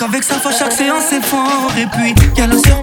qu'avec 0.00 0.24
sa 0.24 0.36
fois 0.36 0.50
chaque 0.50 0.72
séance 0.72 1.04
c'est 1.10 1.22
fort. 1.22 1.70
Et 1.78 1.86
puis, 1.86 2.14
y'a 2.36 2.46
la 2.46 2.56
sœur 2.56 2.79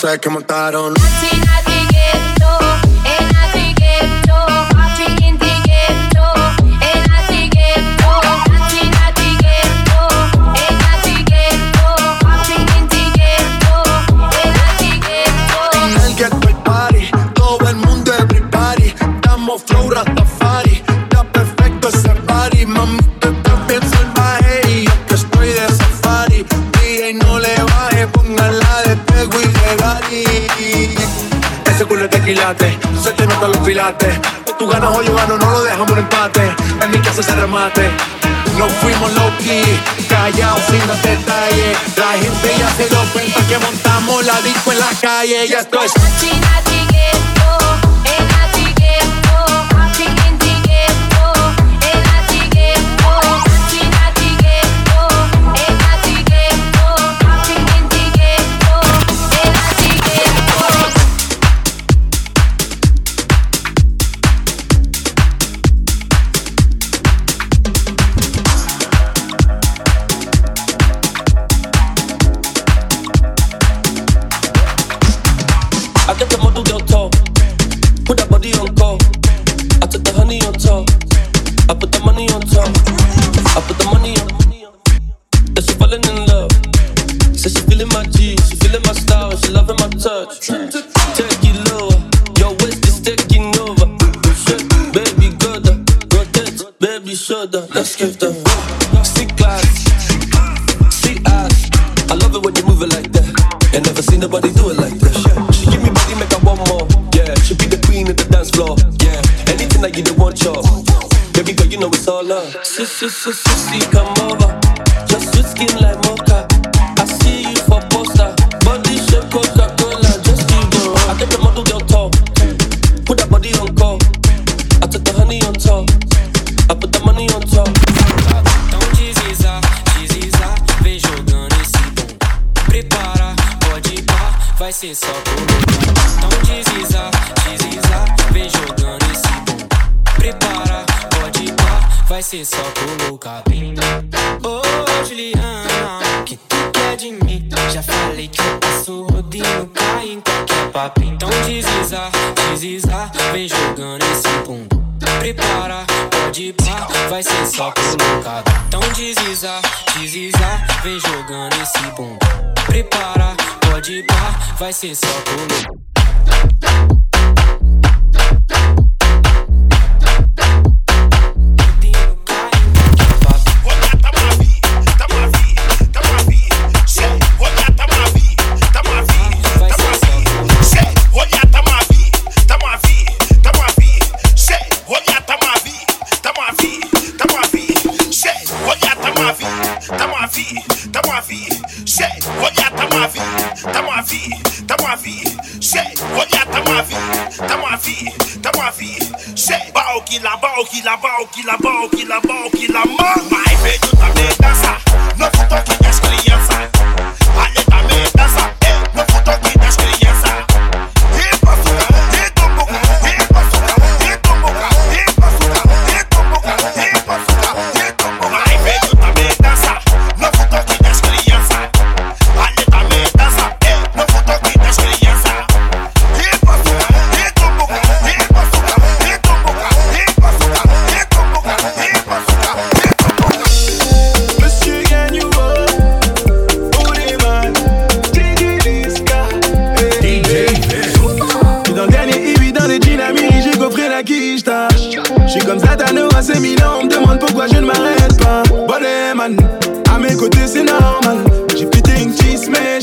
sé 0.00 0.18
que 0.18 0.30
montaron. 0.30 0.94
Sí. 0.96 1.39
La 41.96 42.12
gente 42.12 42.54
ya 42.58 42.68
se 42.76 42.88
dio 42.88 43.02
cuenta 43.12 43.46
que 43.46 43.58
montamos 43.58 44.24
la 44.24 44.40
disco 44.42 44.72
en 44.72 44.78
la 44.78 44.90
calle. 45.00 45.46
Y 45.46 45.52
esto 45.52 45.82
es. 45.82 45.92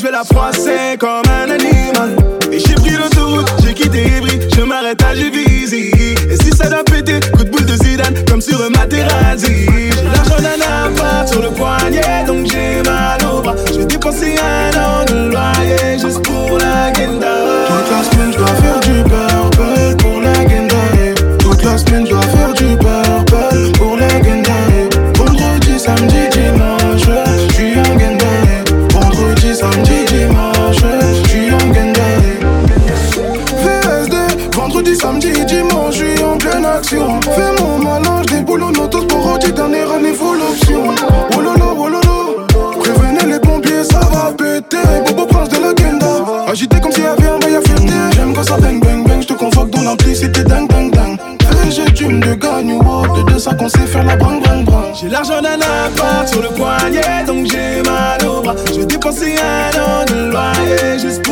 fais 0.08 0.12
la 0.12 0.24
froisser 0.24 0.98
comme 0.98 1.24
un 1.30 1.52
animal. 1.52 2.27
Pensez 59.10 59.38
à 59.38 59.70
un 59.70 60.04
endroit 60.04 60.52
et 60.66 61.00
juste 61.00 61.26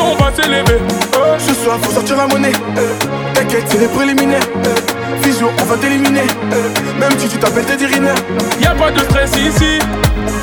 on 0.00 0.14
va 0.16 0.32
s'élever. 0.34 0.78
Ce 1.38 1.54
soir, 1.54 1.78
faut 1.82 1.92
sortir 1.92 2.16
la 2.16 2.26
monnaie. 2.26 2.52
Euh. 2.76 2.94
T'inquiète, 3.34 3.64
c'est 3.66 3.78
les 3.78 3.86
préliminaires. 3.86 4.40
Euh. 4.66 4.74
Vision, 5.22 5.48
on 5.60 5.64
va 5.64 5.76
t'éliminer. 5.76 6.26
Euh. 6.52 6.68
Même 6.98 7.18
si 7.18 7.28
tu 7.28 7.38
t'appelles 7.38 7.64
Teddy 7.64 7.86
Riner. 7.86 8.14
Y'a 8.60 8.70
pas 8.70 8.90
de 8.90 9.00
stress 9.00 9.32
ici. 9.36 9.78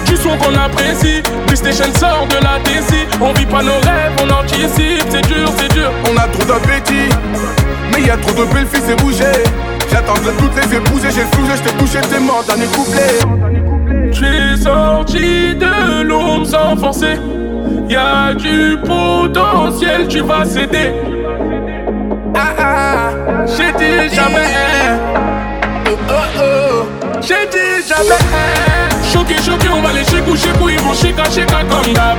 Du 0.05 0.15
son 0.15 0.37
qu'on 0.37 0.55
apprécie. 0.55 1.21
PlayStation 1.47 1.91
sort 1.99 2.27
de 2.29 2.35
la 2.43 2.59
DC. 2.59 3.07
On 3.21 3.33
vit 3.33 3.45
pas 3.45 3.63
nos 3.63 3.79
rêves, 3.79 4.13
on 4.23 4.29
anticipe. 4.29 5.05
C'est 5.09 5.25
dur, 5.27 5.51
c'est 5.57 5.73
dur. 5.73 5.91
On 6.11 6.17
a 6.17 6.27
trop 6.27 6.43
d'appétit. 6.43 7.09
Mais 7.91 8.01
y 8.01 8.09
a 8.09 8.17
trop 8.17 8.31
de 8.31 8.53
belles 8.53 8.67
filles, 8.67 8.83
c'est 8.85 8.99
bouger. 9.01 9.43
J'attendrai 9.91 10.33
toutes 10.39 10.55
les 10.55 10.77
épouses 10.77 11.05
et 11.05 11.11
j'ai 11.11 11.21
le 11.21 11.55
je 11.55 11.61
t'ai 11.61 11.77
touché, 11.77 11.99
t'es 12.09 12.19
mort, 12.19 12.43
dernier 12.45 12.65
couplet. 12.65 14.11
J'suis 14.11 14.61
sorti 14.63 15.55
de 15.55 16.03
l'ombre 16.03 16.45
sans 16.45 16.75
forcer 16.75 17.17
y 17.89 17.95
a 17.95 18.33
du 18.33 18.77
potentiel, 18.85 20.07
tu 20.07 20.21
vas 20.21 20.45
céder. 20.45 20.91
Ah 22.33 22.39
ah, 22.57 22.63
ah. 22.63 23.45
j'ai 23.45 23.71
dit 23.73 24.15
jamais. 24.15 24.47
Oh, 25.87 25.97
oh 26.09 26.13
oh 26.39 26.85
j'ai 27.21 27.47
dit 27.51 27.87
jamais. 27.87 28.65
Choqué, 29.11 29.35
choqué, 29.41 29.69
on 29.69 29.81
va 29.81 29.93
les 29.93 30.03
chez 30.03 30.21
coucher, 30.21 30.49
ils 30.69 30.79
vont 30.79 30.93
chez 30.93 31.13
cacher 31.13 31.45
comme 31.45 31.93
d'hab. 31.93 32.17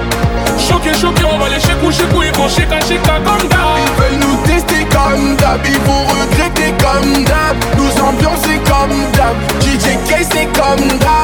Choqué, 0.58 0.94
choqué, 0.94 1.24
on 1.24 1.38
va 1.38 1.48
les 1.48 1.60
chez 1.60 1.74
coucher, 1.82 2.04
ils 2.24 2.38
vont 2.38 2.48
chez 2.48 2.64
cacher 2.64 2.98
comme 3.04 3.48
d'hab. 3.48 3.60
Ils 3.76 4.02
veulent 4.02 4.20
nous 4.20 4.36
tester 4.46 4.84
comme 4.84 5.36
d'hab, 5.36 5.60
ils 5.64 5.80
vont 5.80 6.04
regretter 6.06 6.72
comme 6.78 7.24
d'hab. 7.24 7.56
Nous 7.76 8.02
ambiancer 8.02 8.58
comme 8.64 8.96
d'hab, 9.12 9.36
DJ 9.60 9.96
K 10.08 10.24
c'est 10.30 10.46
comme 10.58 10.98
d'hab. 10.98 11.15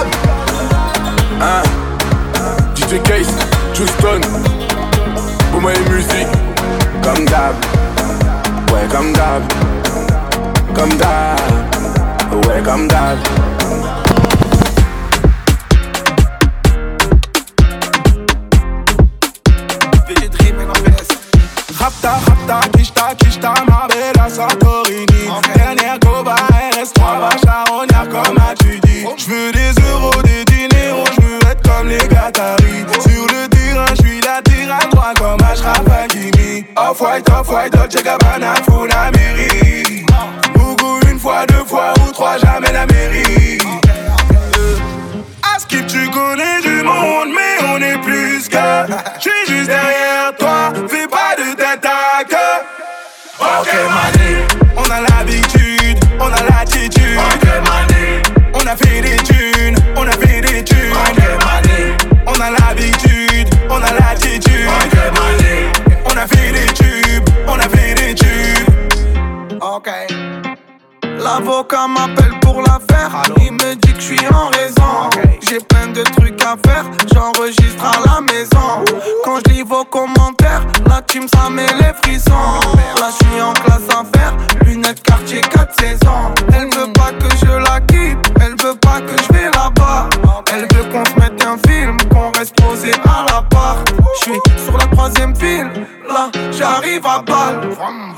Ouais, 8.82 8.88
comme 8.88 9.12
d'hab, 9.12 9.42
comme 10.74 10.98
d'hab, 10.98 11.38
ouais, 12.48 12.62
comme 12.64 12.88
d'hab. 12.88 13.16
Rapta, 21.78 22.10
rapta, 22.26 22.68
kishta, 22.76 23.14
kishta, 23.18 23.54
ma 23.68 24.28
Santorini. 24.28 25.30
Dernière 25.54 26.00
coba, 26.00 26.34
RS3, 26.74 27.20
ma 27.20 27.30
charognard 27.38 28.08
comme 28.08 28.38
à 28.38 28.54
tu 28.58 28.80
dis. 28.80 29.06
J'veux 29.16 29.52
des 29.52 29.72
euros, 29.92 30.22
des 30.22 30.44
dineros, 30.44 31.04
oh, 31.06 31.10
j'veux 31.14 31.50
être 31.50 31.62
comme 31.62 31.88
les 31.88 31.98
Qataris. 31.98 32.84
Sur 33.00 33.26
le 33.28 33.48
terrain, 33.48 33.94
j'suis 33.94 34.20
la 34.22 34.42
tire 34.42 34.74
à 34.74 34.86
droite 34.86 35.18
comme 35.18 35.46
Ashraf 35.46 35.82
Hakimi. 35.88 36.64
Off-white, 36.76 37.28
off-white, 37.30 37.72
Dolce 37.72 38.02
Gabbana, 38.02 38.54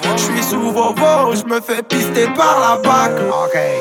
Je 0.03 0.23
suis 0.23 0.43
sous 0.43 0.71
vos 0.71 0.95
je 1.35 1.45
me 1.47 1.61
fais 1.61 1.83
pister 1.83 2.27
par 2.37 2.61
la 2.61 2.77
bac. 2.83 3.13
Okay. 3.47 3.79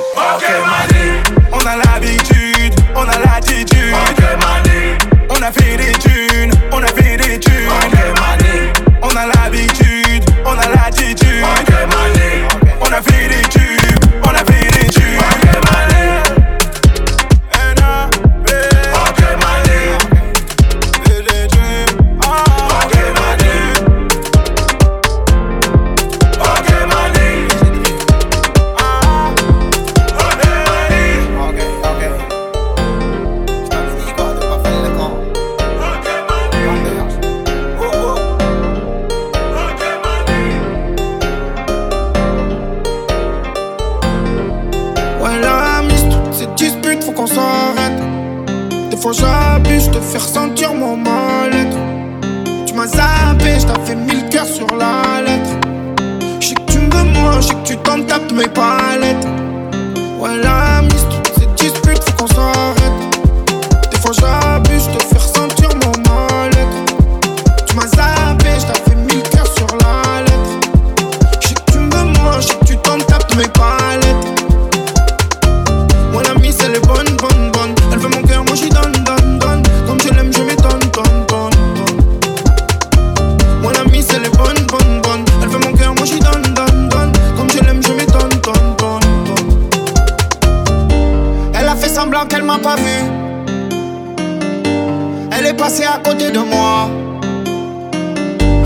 passé 95.73 95.85
à 95.85 95.97
côté 95.97 96.29
de 96.29 96.39
moi. 96.39 96.89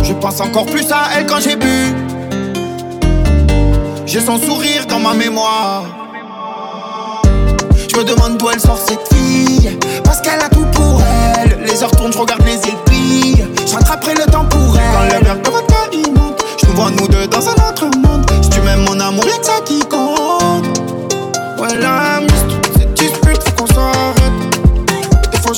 Je 0.03 0.13
pense 0.13 0.41
encore 0.41 0.65
plus 0.65 0.91
à 0.91 1.17
elle 1.17 1.25
quand 1.25 1.39
j'ai 1.39 1.55
bu. 1.55 1.95
J'ai 4.05 4.19
son 4.19 4.37
sourire 4.37 4.85
dans 4.87 4.99
ma 4.99 5.13
mémoire. 5.13 5.83
Je 7.89 7.97
me 7.97 8.03
demande 8.03 8.37
d'où 8.37 8.49
elle 8.49 8.59
sort 8.59 8.77
cette 8.77 9.13
fille. 9.13 9.77
Parce 10.03 10.21
qu'elle 10.21 10.39
a 10.39 10.49
tout 10.49 10.65
pour 10.73 11.01
elle. 11.01 11.59
Les 11.65 11.81
heures 11.81 11.91
tournent, 11.91 12.11
je 12.11 12.17
regarde 12.17 12.43
les 12.45 12.57
aiguilles. 12.57 13.45
Je 13.65 13.73
rattraperai 13.73 14.13
le 14.15 14.25
temps 14.25 14.45
pour 14.45 14.77
elle. 14.77 15.09
Quand 15.09 15.17
le 15.17 15.25
verre 15.25 15.41
de 15.41 15.49
vodka 15.49 15.75
monte, 16.15 16.43
je 16.61 16.65
nous 16.67 16.73
vois 16.73 16.91
nous 16.91 17.07
deux 17.07 17.27
dans 17.27 17.47
un 17.47 17.69
autre 17.69 17.85
monde. 17.97 18.29
Si 18.41 18.49
tu 18.49 18.61
m'aimes, 18.61 18.83
mon 18.85 18.99
amour, 18.99 19.25
y'a 19.25 19.41
ça 19.41 19.61
qui 19.63 19.79
compte. 19.79 20.77
Ouais, 21.59 21.75
la 21.79 22.19
mise, 22.19 22.57
cette 22.77 22.93
dispute, 22.95 23.43
faut 23.43 23.63
qu'on 23.63 23.67
s'arrête. 23.73 24.33
Des 25.31 25.37
fois, 25.39 25.53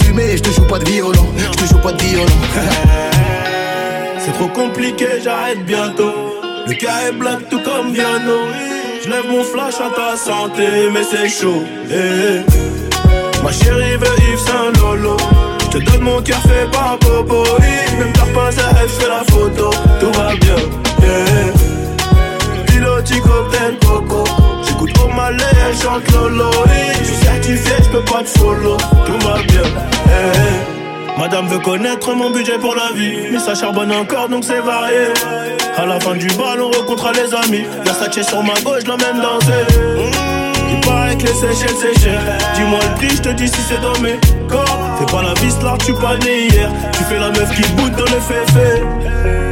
assumer, 0.00 0.36
je 0.36 0.42
te 0.42 0.50
joue 0.50 0.66
pas 0.66 0.78
de 0.78 0.88
violon, 0.88 1.26
je 1.36 1.58
te 1.58 1.64
joue 1.64 1.78
pas 1.78 1.92
de 1.92 2.02
violon. 2.02 2.26
C'est 4.18 4.32
trop 4.32 4.48
compliqué, 4.48 5.06
j'arrête 5.22 5.64
bientôt. 5.64 6.12
Le 6.66 6.74
cas 6.74 7.08
est 7.08 7.12
black 7.12 7.48
tout 7.48 7.60
comme 7.60 7.92
Viano. 7.92 8.38
Je 9.02 9.08
lève 9.08 9.26
mon 9.30 9.42
flash 9.42 9.76
à 9.80 9.90
ta 9.90 10.16
santé, 10.16 10.90
mais 10.92 11.02
c'est 11.02 11.28
chaud. 11.28 11.62
Hey. 11.90 12.44
Ma 13.42 13.50
chérie 13.50 13.96
veut 13.96 14.30
Yves 14.30 14.38
Saint 14.38 14.72
Lolo. 14.78 15.16
Je 15.62 15.78
te 15.78 15.84
donne 15.84 16.02
mon 16.02 16.20
cœur 16.20 16.40
fait 16.42 16.70
par 16.70 16.98
Bobo. 16.98 17.44
Même 17.98 18.12
t'as 18.12 18.26
pas 18.34 18.48
à 18.48 18.86
F, 18.86 19.08
la 19.08 19.24
photo. 19.32 19.70
Tout 20.00 20.12
va 20.18 20.34
bien. 20.36 20.56
Eh. 21.02 21.49
Elle 25.38 25.76
chante 25.76 26.10
lolo 26.12 26.50
Je 26.98 27.04
suis 27.04 27.14
certifié, 27.16 27.72
je 27.84 27.88
peux 27.90 28.04
pas 28.04 28.22
te 28.22 28.38
follow. 28.38 28.76
Tout 29.06 29.26
va 29.26 29.34
bien, 29.42 29.62
yeah 29.62 30.70
Madame 31.18 31.48
veut 31.48 31.58
connaître 31.58 32.14
mon 32.14 32.30
budget 32.30 32.58
pour 32.58 32.74
la 32.74 32.92
vie. 32.94 33.30
Mais 33.30 33.38
ça 33.38 33.54
charbonne 33.54 33.92
encore 33.92 34.28
donc 34.28 34.44
c'est 34.44 34.60
varié. 34.60 35.08
À 35.76 35.86
la 35.86 36.00
fin 36.00 36.14
du 36.14 36.26
bal 36.28 36.60
on 36.60 36.70
rencontre 36.70 37.12
les 37.12 37.34
amis. 37.34 37.66
Versace 37.84 38.26
sur 38.26 38.42
ma 38.42 38.54
gauche, 38.62 38.84
l'emmène 38.86 39.20
danser 39.20 40.39
il 40.70 40.80
paraît 40.80 41.16
que 41.16 41.22
les 41.22 41.34
Seychelles 41.34 41.76
c'est 41.80 42.00
cher 42.00 42.20
Dis-moi 42.54 42.78
le 42.82 42.94
prix, 42.96 43.16
je 43.16 43.22
te 43.22 43.28
dis 43.30 43.48
si 43.48 43.60
c'est 43.68 43.80
dans 43.80 43.98
mes 44.00 44.18
corps. 44.48 44.78
Fais 44.98 45.06
pas 45.06 45.22
la 45.22 45.34
vis 45.40 45.56
là, 45.62 45.76
tu 45.84 45.92
pas 45.94 46.16
né 46.18 46.48
hier. 46.48 46.70
Tu 46.92 47.04
fais 47.04 47.18
la 47.18 47.28
meuf 47.28 47.50
qui 47.54 47.68
boude 47.72 47.92
dans 47.92 48.04
le 48.04 48.20
féfé. 48.20 48.82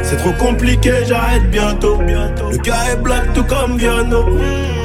C'est 0.03 0.17
trop 0.17 0.31
compliqué, 0.33 0.91
j'arrête 1.07 1.49
bientôt. 1.49 1.99
Le 2.01 2.57
gars 2.57 2.91
est 2.91 2.97
black 2.97 3.33
tout 3.33 3.43
comme 3.43 3.77
Viano. 3.77 4.25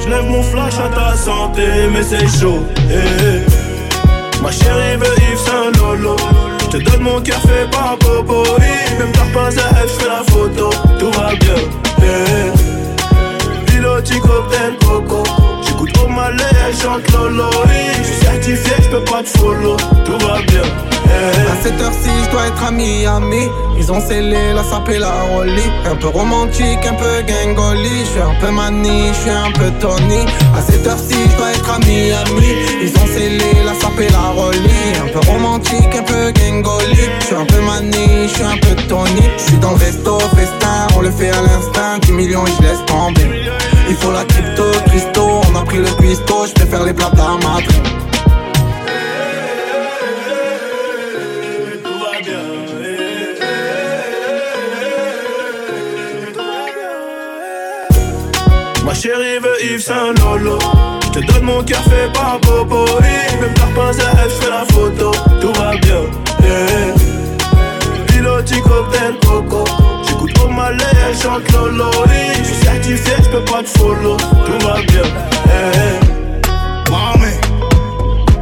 Je 0.02 0.08
lève 0.10 0.24
mon 0.24 0.42
flash 0.42 0.74
à 0.74 0.88
ta 0.94 1.16
santé 1.16 1.62
Mais 1.92 2.02
c'est 2.02 2.28
chaud. 2.38 2.66
Eh. 2.90 4.42
Ma 4.42 4.50
chérie 4.50 4.96
veut 4.96 5.14
Yves 5.30 5.38
Saint 5.38 5.72
Lolo. 5.78 6.16
Je 6.60 6.66
te 6.66 6.76
donne 6.76 7.00
mon 7.00 7.20
cœur 7.20 7.40
fait 7.40 7.70
par 7.70 7.96
Bobo 7.98 8.44
Même 8.98 9.12
t'as 9.12 9.32
pas 9.32 9.48
à 9.48 9.50
je 9.50 10.06
la 10.06 10.22
photo. 10.30 10.70
Tout 10.98 11.10
va 11.12 11.30
bien. 11.40 11.54
Eh, 12.02 12.50
Piloti 13.66 14.20
cocktail 14.20 14.74
coco 14.84 15.22
Lolo. 17.12 17.50
Je 17.98 18.04
suis 18.04 18.24
certifié, 18.24 18.72
je 18.82 18.88
peux 18.90 19.04
pas 19.04 19.22
te 19.22 19.38
follow. 19.38 19.76
Tout 20.04 20.18
va 20.26 20.40
bien. 20.42 20.62
Eh. 21.06 21.50
À 21.50 21.62
cette 21.62 21.80
heure-ci, 21.80 22.10
je 22.24 22.30
dois 22.30 22.46
être 22.46 22.64
à 22.64 22.70
Miami. 22.70 23.48
Ils 23.78 23.90
ont 23.92 24.00
scellé 24.00 24.52
la 24.54 24.62
sape 24.62 24.88
et 24.88 24.98
la 24.98 25.12
rollie. 25.32 25.70
Un 25.90 25.96
peu 25.96 26.08
romantique, 26.08 26.84
un 26.88 26.94
peu 26.94 27.22
gangoli. 27.26 28.00
Je 28.00 28.10
suis 28.10 28.20
un 28.20 28.34
peu 28.40 28.50
mani, 28.50 29.08
je 29.08 29.20
suis 29.20 29.30
un 29.30 29.50
peu 29.52 29.70
Tony. 29.80 30.26
À 30.56 30.62
cette 30.62 30.86
heure-ci, 30.86 31.16
je 31.30 31.36
dois 31.36 31.50
être 31.50 31.70
à 31.70 31.78
Miami. 31.80 32.54
Ils 32.82 32.92
ont 33.00 33.06
scellé 33.06 33.64
la 33.64 33.74
sape 33.74 34.00
et 34.00 34.10
la 34.10 34.30
rollie. 34.40 34.92
Un 35.02 35.08
peu 35.12 35.30
romantique, 35.30 35.94
un 35.98 36.02
peu 36.02 36.32
gangoli. 36.32 37.08
Je 37.20 37.26
suis 37.26 37.34
un 37.34 37.44
peu 37.46 37.60
mani, 37.60 38.28
je 38.28 38.34
suis 38.34 38.44
un 38.44 38.58
peu 38.58 38.74
Tony. 38.88 39.28
Je 39.38 39.42
suis 39.42 39.58
dans 39.58 39.70
le 39.70 39.76
resto, 39.76 40.18
festin, 40.36 40.86
on 40.96 41.00
le 41.00 41.10
fait 41.10 41.30
à 41.30 41.40
l'instinct. 41.42 41.98
10 42.02 42.12
millions 42.12 42.46
et 42.46 42.50
je 42.58 42.62
laisse 42.62 42.84
tomber 42.86 43.73
Il 43.88 43.96
faut 43.96 44.12
la 44.12 44.24
crypto, 44.24 44.64
cristaux 44.86 45.40
On 45.52 45.56
a 45.56 45.62
pris 45.64 45.78
le 45.78 45.90
cuistot, 45.96 46.46
je 46.46 46.52
préfère 46.54 46.84
les 46.84 46.92
plats 46.92 47.10
à 47.18 47.46
Madrid 47.46 47.82
Ma 58.84 58.94
chérie 58.94 59.38
veut 59.38 59.64
Yves 59.64 59.80
Saint 59.80 60.12
Lolo. 60.20 60.58
Je 61.02 61.20
te 61.20 61.26
donne 61.26 61.44
mon 61.44 61.62
cœur 61.62 61.82
fait 61.84 62.12
par 62.12 62.38
Bobo 62.40 62.84
Même 63.40 63.52
t'as 63.54 63.66
pas 63.74 63.90
à 63.90 64.28
je 64.28 64.34
fais 64.34 64.50
la 64.50 64.64
photo. 64.66 65.10
Tout 65.40 65.52
va 65.58 65.70
bien. 65.76 66.02
Yeah. 66.42 66.94
Piloti 68.06 68.60
cocktail 68.60 69.14
coco 69.26 69.83
J'écoute 70.26 70.44
au 70.44 70.48
malais, 70.48 70.84
elle 71.06 71.16
chante 71.16 71.50
Lolo 71.52 71.90
Je 72.38 72.44
suis 72.44 72.54
certifié, 72.54 73.12
je 73.22 73.28
peux 73.28 73.44
pas 73.44 73.62
te 73.62 73.68
follow. 73.78 74.16
Tout 74.16 74.66
va 74.66 74.74
bien. 74.82 75.02
Yeah. 75.46 76.00
Mami 76.90 77.32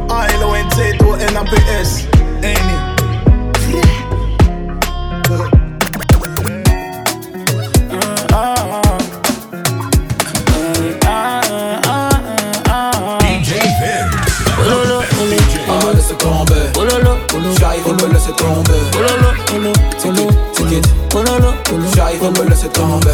A-L-O-N-T-O-N-A-P-S 0.09 2.07
Annie 2.43 2.57
J'arrive, 17.59 17.83
on 17.87 17.93
me 17.93 18.13
laisser 18.13 18.31
tomber. 18.33 18.73
Ticket, 20.53 20.81
J'arrive, 21.95 22.23
on 22.23 22.31
me 22.31 22.49
laisser 22.49 22.69
tomber. 22.69 23.07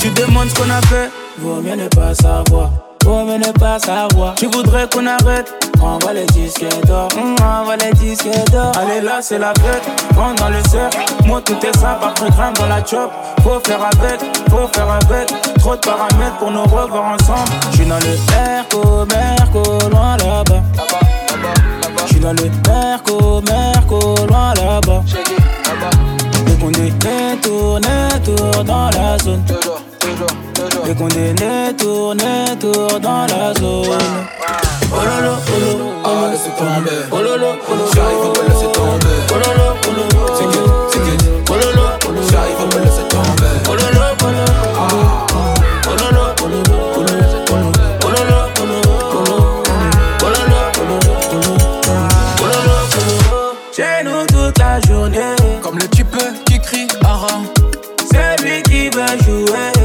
Tu 0.00 0.10
demandes 0.10 0.48
ce 0.48 0.54
qu'on 0.54 0.70
a 0.70 0.80
fait, 0.82 1.10
vaut 1.38 1.60
mieux 1.60 1.76
ne 1.76 1.88
pas 1.88 2.14
savoir. 2.14 2.70
Mieux 3.24 3.38
ne 3.38 3.52
pas 3.52 3.78
savoir. 3.78 4.34
Tu 4.34 4.46
voudrais 4.46 4.88
qu'on 4.88 5.06
arrête? 5.06 5.52
Va 6.04 6.12
les 6.12 6.26
disques 6.26 6.64
d'or, 6.86 7.08
on 7.16 7.64
va 7.64 7.76
les 7.76 7.92
disques 7.92 8.28
d'or. 8.50 8.72
Allez 8.76 9.00
là, 9.00 9.20
c'est 9.20 9.38
la 9.38 9.52
fête, 9.54 9.82
on 10.16 10.34
dans 10.34 10.48
le 10.48 10.62
cercle. 10.68 10.98
Moi, 11.24 11.40
tout 11.42 11.56
est 11.64 11.76
simple, 11.76 12.04
après 12.04 12.30
grimpe 12.30 12.58
dans 12.58 12.66
la 12.66 12.84
chop. 12.84 13.12
Faut 13.42 13.60
faire 13.64 13.80
avec, 13.84 14.20
faut 14.50 14.68
faire 14.72 14.90
avec. 14.90 15.28
Trop 15.58 15.76
de 15.76 15.80
paramètres 15.80 16.36
pour 16.38 16.50
nous 16.50 16.62
revoir 16.62 17.14
ensemble. 17.14 17.50
J'suis 17.72 17.86
dans 17.86 17.98
le 17.98 18.16
Merco, 18.32 19.06
Merco, 19.06 19.88
loin 19.90 20.16
là-bas. 20.16 20.62
J'suis 22.06 22.20
dans 22.20 22.32
le 22.32 22.50
Merco, 22.68 23.40
Merco, 23.42 24.26
loin 24.26 24.54
là-bas. 24.54 25.02
Dès 26.46 26.54
qu'on 26.54 26.70
est 26.70 27.42
tourne, 27.42 27.82
tourne 28.24 28.64
dans 28.64 28.90
la 28.90 29.18
zone. 29.18 29.44
Dès 30.84 30.94
qu'on 30.94 31.08
est 31.08 31.34
tourne, 31.76 32.18
tourne 32.60 33.00
dans 33.00 33.26
la 33.26 33.54
zone. 33.54 33.98
Oh 34.92 34.96
lolo, 34.96 35.34
oh 35.46 36.04
ah 36.04 36.30
laissez 36.30 36.50
tomber. 36.50 36.98
Oh 37.10 37.16
lolo, 37.16 37.56
oh 37.68 37.72
j'arrive 37.94 38.18
à 38.18 38.28
me 38.28 38.42
laisser 38.48 38.70
tomber. 38.72 39.16
Oh 39.30 39.34
lolo, 39.34 39.66
oh 39.86 39.92
ticket, 40.38 40.66
ticket. 40.90 41.18
Oh 41.50 41.54
lolo, 41.54 41.86
oh 42.06 42.12
j'arrive 42.30 42.60
à 42.60 42.66
me 42.66 42.78
laisser 42.84 43.06
tomber. 43.08 43.52
Oh 43.68 43.74
lolo, 43.74 44.04
oh 44.22 44.26
ah. 44.76 44.88
Oh 44.94 45.90
oh 45.90 46.10
oh 46.30 46.42
oh 46.42 46.52
oh 46.52 46.78
oh 46.82 47.02
oh 54.88 55.60
comme 55.62 55.78
le 55.78 55.88
type 55.88 56.16
qui 56.46 56.60
crie 56.60 56.88
Ara. 57.04 57.40
C'est 58.10 58.42
lui 58.42 58.62
qui 58.62 58.90
va 58.90 59.06
jouer. 59.18 59.81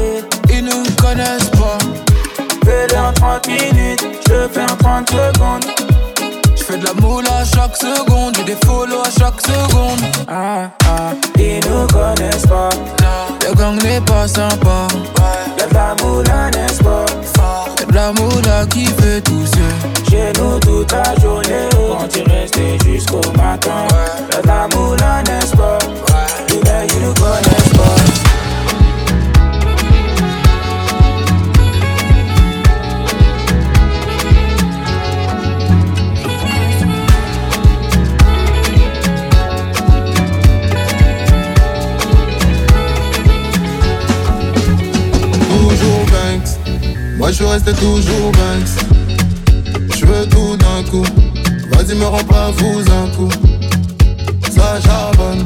En 3.08 3.14
30 3.14 3.48
minutes, 3.48 4.06
je 4.28 4.48
fais 4.52 4.64
en 4.64 4.76
30 4.76 5.10
secondes. 5.10 5.66
Je 6.56 6.64
fais 6.64 6.78
de 6.78 6.86
la 6.86 6.94
moule 6.96 7.26
à 7.28 7.46
chaque 7.46 7.76
seconde, 7.78 8.36
j'ai 8.38 8.44
des 8.44 8.58
follow 8.66 9.02
à 9.02 9.10
chaque 9.10 9.40
seconde. 9.42 10.00
Ah 10.28 10.70
ah, 10.86 11.12
ils 11.38 11.62
nous 11.68 11.88
connaissent 11.88 12.48
pas. 12.48 12.70
Le 13.48 13.54
gang 13.56 13.82
n'est 13.84 14.02
pas 14.02 14.28
sympa. 14.28 14.88
Y'a 15.58 15.68
de 15.68 15.74
la 15.74 16.50
n'est-ce 16.52 16.84
pas? 16.84 17.06
Y'a 17.80 17.86
de 17.86 17.94
la 17.94 18.12
moula 18.14 18.66
qui 18.70 18.86
fait 18.86 19.22
tousser. 19.22 19.72
Chez 20.10 20.34
nous 20.40 20.60
toute 20.60 20.92
la 20.92 21.16
journée, 21.22 21.70
on 21.78 22.08
t'y 22.08 22.24
resté 22.24 22.78
jusqu'au 22.86 23.22
matin. 23.38 23.88
Y'a 24.34 24.42
de 24.42 24.48
la 24.48 25.24
n'est-ce 25.24 25.56
pas? 25.56 25.78
Ils 26.50 27.02
nous 27.02 27.14
connaissent 27.14 27.78
pas. 27.78 27.97
Je 47.30 47.44
resté 47.44 47.74
toujours. 47.74 48.32
Je 49.96 50.06
veux 50.06 50.26
tout 50.28 50.56
d'un 50.56 50.90
coup. 50.90 51.04
Vas-y, 51.72 51.96
me 51.96 52.06
rends 52.06 52.24
pas 52.24 52.52
fou 52.56 52.80
un 52.80 53.16
coup. 53.16 53.30
Ça 54.50 54.80
charbonne. 54.82 55.46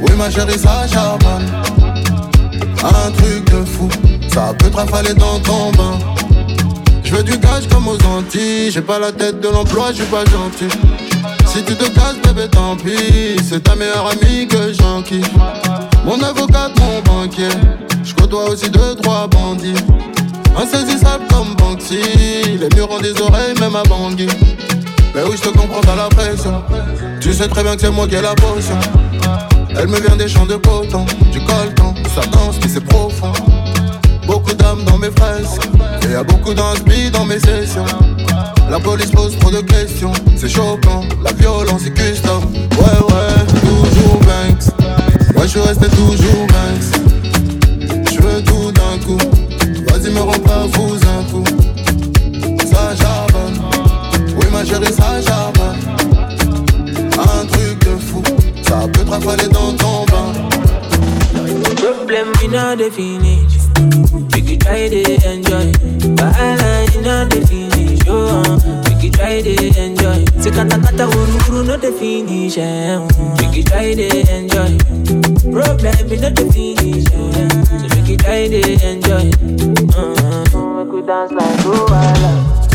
Oui, 0.00 0.12
ma 0.18 0.30
chérie, 0.30 0.58
ça 0.58 0.86
charbonne. 0.86 1.46
Un 2.84 3.10
truc 3.12 3.50
de 3.50 3.64
fou. 3.64 3.88
Ça 4.32 4.52
peut 4.58 4.68
trafaler 4.70 5.14
dans 5.14 5.40
ton 5.40 5.72
bain. 5.72 5.98
Je 7.02 7.14
veux 7.14 7.22
du 7.22 7.38
cash 7.40 7.66
comme 7.72 7.88
aux 7.88 7.98
Antilles. 8.06 8.70
J'ai 8.70 8.82
pas 8.82 8.98
la 8.98 9.10
tête 9.10 9.40
de 9.40 9.48
l'emploi, 9.48 9.88
je 9.90 10.02
suis 10.02 10.04
pas 10.04 10.24
gentil. 10.26 10.68
Si 11.46 11.64
tu 11.64 11.74
te 11.74 11.88
casses, 11.88 12.18
bébé, 12.22 12.48
tant 12.50 12.76
pis. 12.76 13.38
C'est 13.48 13.64
ta 13.64 13.74
meilleure 13.74 14.12
amie 14.12 14.46
que 14.46 14.74
j'en 14.74 15.02
kiffe. 15.02 15.30
Mon 16.04 16.20
avocat, 16.20 16.70
mon 16.78 17.00
banquier. 17.00 17.48
Je 18.04 18.12
côtoie 18.14 18.50
aussi 18.50 18.68
deux, 18.68 18.94
trois 18.96 19.26
bandits. 19.26 19.74
Insaisissable 20.60 21.24
comme 21.30 21.54
Banksy, 21.54 22.00
les 22.58 22.68
murs 22.74 22.90
ont 22.90 22.98
des 22.98 23.20
oreilles 23.20 23.54
même 23.60 23.76
à 23.76 23.84
Bangui. 23.84 24.26
Mais 25.14 25.22
oui, 25.22 25.36
je 25.36 25.48
te 25.48 25.56
comprends, 25.56 25.80
t'as 25.80 25.94
la 25.94 26.08
pression. 26.08 26.62
Tu 27.20 27.32
sais 27.32 27.46
très 27.46 27.62
bien 27.62 27.76
que 27.76 27.80
c'est 27.80 27.90
moi 27.90 28.08
qui 28.08 28.16
ai 28.16 28.20
la 28.20 28.34
potion. 28.34 28.76
Elle 29.76 29.86
me 29.86 30.00
vient 30.00 30.16
des 30.16 30.26
champs 30.26 30.46
de 30.46 30.56
coton, 30.56 31.06
du 31.30 31.38
coltan, 31.40 31.94
ça 32.12 32.22
danse, 32.32 32.56
mais 32.60 32.68
c'est 32.68 32.84
profond. 32.84 33.32
Beaucoup 34.26 34.52
d'âmes 34.54 34.82
dans 34.84 34.98
mes 34.98 35.10
fraises, 35.12 35.60
et 36.02 36.12
y 36.12 36.14
a 36.16 36.24
beaucoup 36.24 36.52
d'inspi 36.52 37.10
dans 37.12 37.24
mes 37.24 37.38
sessions. 37.38 37.84
La 38.68 38.80
police 38.80 39.12
pose 39.12 39.38
trop 39.38 39.52
de 39.52 39.60
questions, 39.60 40.12
c'est 40.36 40.48
choquant, 40.48 41.04
la 41.24 41.32
violence 41.34 41.86
est 41.86 41.92
custom. 41.92 42.42
Ouais, 42.52 42.98
ouais, 43.06 43.60
toujours 43.60 44.18
Banks. 44.20 44.74
Moi, 45.34 45.42
ouais, 45.42 45.42
je 45.44 45.48
suis 45.48 45.60
resté 45.60 45.86
toujours 45.86 46.46
Banks. 46.48 46.97
gérer. 54.68 55.74
Un 57.18 57.46
truc 57.46 57.78
de 57.84 57.96
fou, 57.96 58.22
ça 58.62 58.86
peut 58.92 59.04
te 59.04 59.10
rafaler 59.10 59.48
dans 59.48 59.72
ton 59.74 60.04
bain. 60.06 60.32
Problem 61.76 62.32
we 62.40 62.48
not 62.48 62.76
the 62.76 62.90
try 64.56 64.88
to 64.88 65.00
enjoy, 65.26 65.72
I 66.20 66.56
like 66.56 66.96
not 67.02 67.30
the 67.30 67.40
finish. 67.46 68.00
Oh, 68.08 68.58
we 68.84 69.10
try 69.12 69.42
to 69.42 69.80
enjoy. 69.80 70.24
Se 70.40 70.50
kata 70.50 70.78
kata 70.78 71.06
not 71.64 71.80
the 71.80 71.92
finish. 71.92 72.56
Yeah. 72.56 73.06
Try 73.68 73.94
to 73.94 74.34
enjoy. 74.34 74.78
Problem 75.52 76.08
we 76.08 76.16
not 76.16 76.34
the 76.34 76.50
So 77.10 77.96
make 77.96 78.06
can 78.06 78.18
try 78.18 78.48
to 78.48 78.60
enjoy. 78.86 79.30
Uh-huh. 79.94 80.84
We 80.84 80.90
could 80.90 81.06
dance 81.06 81.32
like 81.32 81.66
oh 81.66 82.67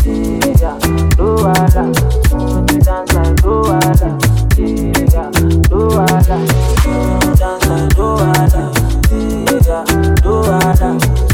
yeah, 0.64 0.78
do 1.16 1.44
I 1.44 1.68
Do 1.68 2.78
dance 2.80 3.14
and 3.14 3.36
do 3.42 3.52
wala, 3.68 4.10
yeah, 4.56 5.30
do 5.68 5.78
wala. 5.92 6.38
Do 6.82 7.36
dance 7.36 7.66
and 7.66 7.94
do 7.94 8.06
wala, 8.18 8.72
yeah, 9.10 9.84
do. 10.22 11.33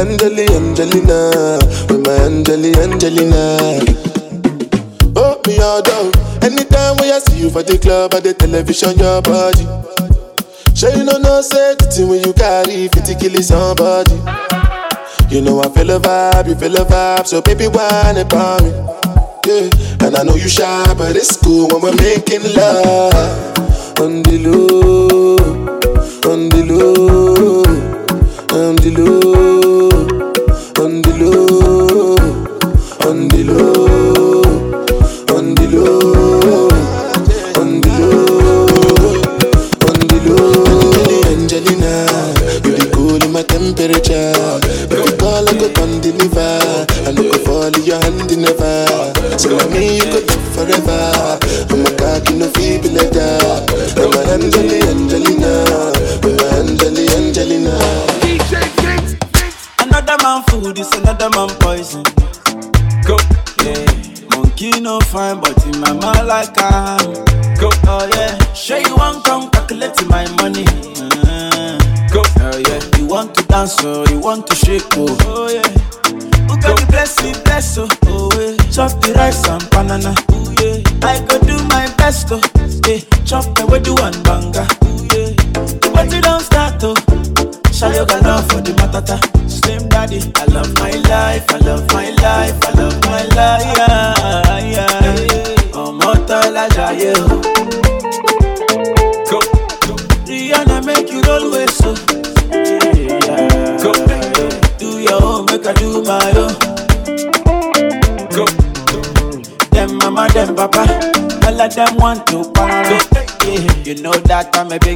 Angeli, 0.00 0.46
Angelina, 0.56 1.58
with 1.90 2.06
my 2.06 2.14
Angeli, 2.24 2.72
Angelina. 2.80 3.58
Oh, 5.14 5.38
me 5.46 5.58
all 5.60 5.82
down. 5.82 6.10
Anytime 6.42 6.96
when 6.96 7.12
I 7.12 7.18
see 7.18 7.40
you 7.40 7.50
for 7.50 7.62
the 7.62 7.78
club 7.78 8.14
or 8.14 8.20
the 8.20 8.32
television, 8.32 8.96
your 8.96 9.20
body. 9.20 9.68
Sure 10.74 10.88
you 10.96 11.04
know 11.04 11.18
no 11.18 11.42
say 11.42 11.74
thing 11.74 12.08
when 12.08 12.24
you 12.24 12.32
carry 12.32 12.88
50 12.88 13.14
kilos 13.16 13.50
on 13.50 13.76
body. 13.76 14.16
You 15.28 15.42
know 15.42 15.60
I 15.60 15.68
feel 15.68 15.90
a 15.90 16.00
vibe, 16.00 16.48
you 16.48 16.54
feel 16.54 16.76
a 16.76 16.84
vibe, 16.86 17.26
so 17.26 17.42
baby 17.42 17.66
whine 17.66 18.16
about 18.16 18.62
me. 18.62 18.70
Yeah, 19.44 19.68
and 20.06 20.16
I 20.16 20.22
know 20.22 20.34
you 20.34 20.48
shy, 20.48 20.94
but 20.96 21.14
it's 21.14 21.36
cool 21.36 21.68
when 21.68 21.82
we're 21.82 21.96
making 21.96 22.42
love 22.54 24.00
on 24.00 24.22
the 24.22 24.48
low. 24.48 25.39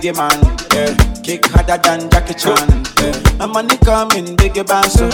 the 0.04 0.12
man, 0.12 0.36
yeah. 0.74 0.92
Kick 1.22 1.46
harder 1.46 1.80
than 1.82 2.10
Jackie 2.10 2.34
Chan, 2.34 2.68
yeah. 3.00 3.40
I'm 3.40 3.56
on 3.56 3.66
the 3.68 3.78
coming, 3.82 4.36
biggie 4.36 4.66
band, 4.66 4.92
so 4.92 5.08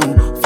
down. 0.00 0.43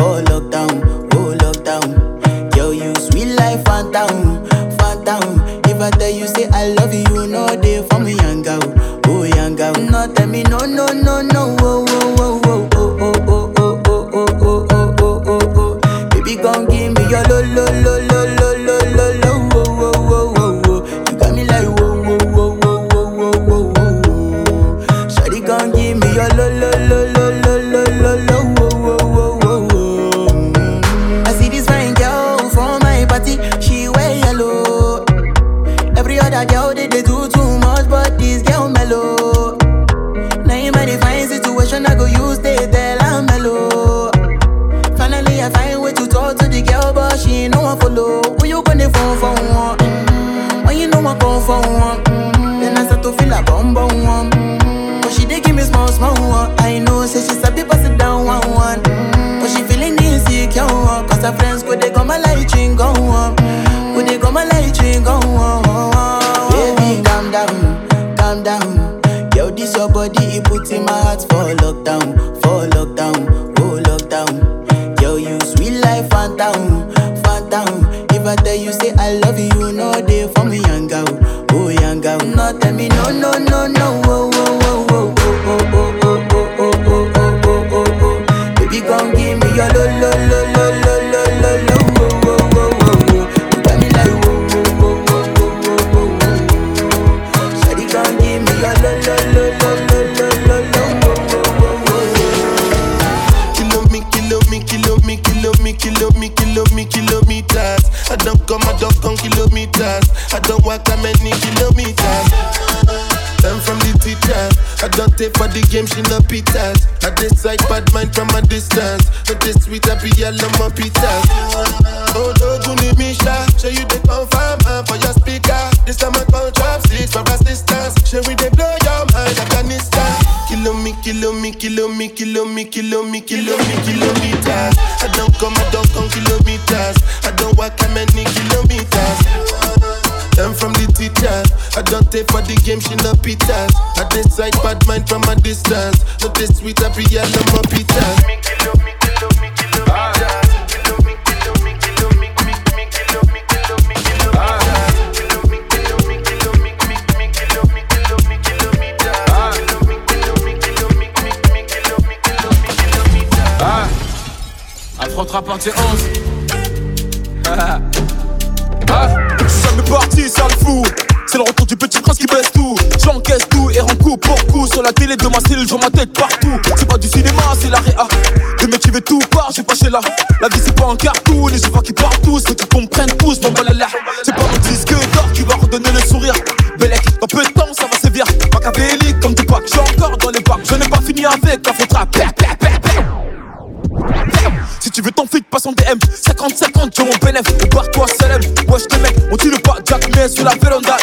Benz 200.28 200.36
sous 200.36 200.44
la 200.44 200.52
véranda. 200.60 200.96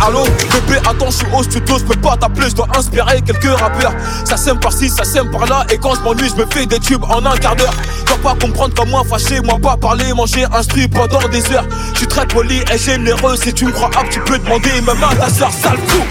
Allô, 0.00 0.24
bébé, 0.24 0.78
attends, 0.88 1.10
je 1.10 1.16
suis 1.16 1.26
au 1.34 1.42
studio, 1.42 1.78
je 1.78 1.84
peux 1.84 2.00
pas 2.00 2.16
t'appeler, 2.16 2.48
je 2.48 2.54
dois 2.54 2.68
inspirer 2.76 3.20
quelques 3.22 3.58
rappeurs. 3.58 3.92
Ça 4.24 4.36
sème 4.36 4.58
par-ci, 4.58 4.88
ça 4.88 5.04
sème 5.04 5.30
par-là, 5.30 5.64
et 5.70 5.78
quand 5.78 5.94
je 5.94 6.00
m'ennuie, 6.00 6.28
je 6.28 6.42
me 6.42 6.46
fais 6.50 6.66
des 6.66 6.78
tubes 6.78 7.04
en 7.04 7.24
un 7.24 7.36
quart 7.36 7.56
d'heure. 7.56 7.74
Dois 8.06 8.18
pas 8.18 8.34
comprendre 8.40 8.74
comme 8.74 8.90
moi, 8.90 9.02
fâché, 9.08 9.40
moi 9.40 9.58
pas 9.62 9.76
parler, 9.76 10.12
manger 10.12 10.46
un 10.52 10.62
strip 10.62 10.94
pendant 10.94 11.26
des 11.28 11.52
heures. 11.52 11.66
Je 11.92 11.98
suis 11.98 12.06
très 12.06 12.26
poli 12.26 12.62
et 12.72 12.78
généreux, 12.78 13.36
si 13.36 13.52
tu 13.52 13.66
me 13.66 13.72
crois 13.72 13.90
apte, 13.96 14.10
tu 14.10 14.20
peux 14.20 14.38
demander 14.38 14.80
même 14.80 15.02
à 15.02 15.14
ta 15.14 15.28
soeur, 15.28 15.50
sale 15.52 15.78
fou. 15.86 16.02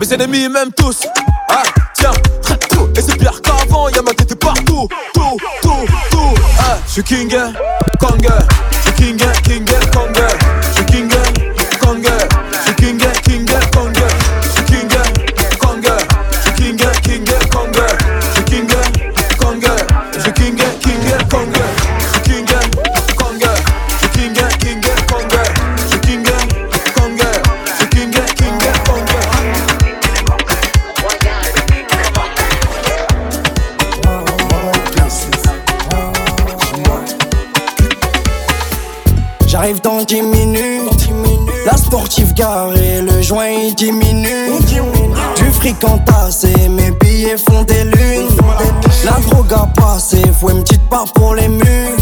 Mes 0.00 0.12
ennemis 0.12 0.48
m'aiment 0.48 0.72
tous. 0.76 1.06
Ah, 1.48 1.62
tiens, 1.94 2.10
tout. 2.70 2.88
Et 2.96 3.02
c'est 3.02 3.16
pire 3.16 3.40
qu'avant, 3.42 3.88
y'a 3.88 4.02
ma 4.02 4.12
tête 4.12 4.34
partout. 4.38 4.88
Tout, 5.14 5.36
tout, 5.62 5.86
tout. 6.10 6.13
Şu 6.88 7.02
kinge, 7.02 7.42
konge. 8.00 8.28
Şu 8.84 8.94
kinge, 8.96 9.32
kinge, 9.44 9.78
konge. 9.94 10.28
Şu 10.78 10.86
kinge, 10.86 11.22
konge. 11.84 12.43
J'arrive 39.64 39.80
dans 39.80 40.02
10 40.02 40.20
minutes. 40.20 41.08
La 41.64 41.74
sportive 41.78 42.34
garée, 42.34 43.00
le 43.00 43.22
joint 43.22 43.48
il 43.48 43.74
diminue. 43.74 44.58
Du 45.36 45.50
fric 45.52 45.82
entassé, 45.82 46.52
mes 46.68 46.90
billets 46.90 47.38
font 47.38 47.62
des 47.62 47.84
lunes. 47.84 48.28
La 49.06 49.12
drogue 49.26 49.50
a 49.54 49.66
passé, 49.74 50.20
faut 50.38 50.50
une 50.50 50.62
petite 50.62 50.86
part 50.90 51.10
pour 51.14 51.34
les 51.34 51.48
murs. 51.48 51.96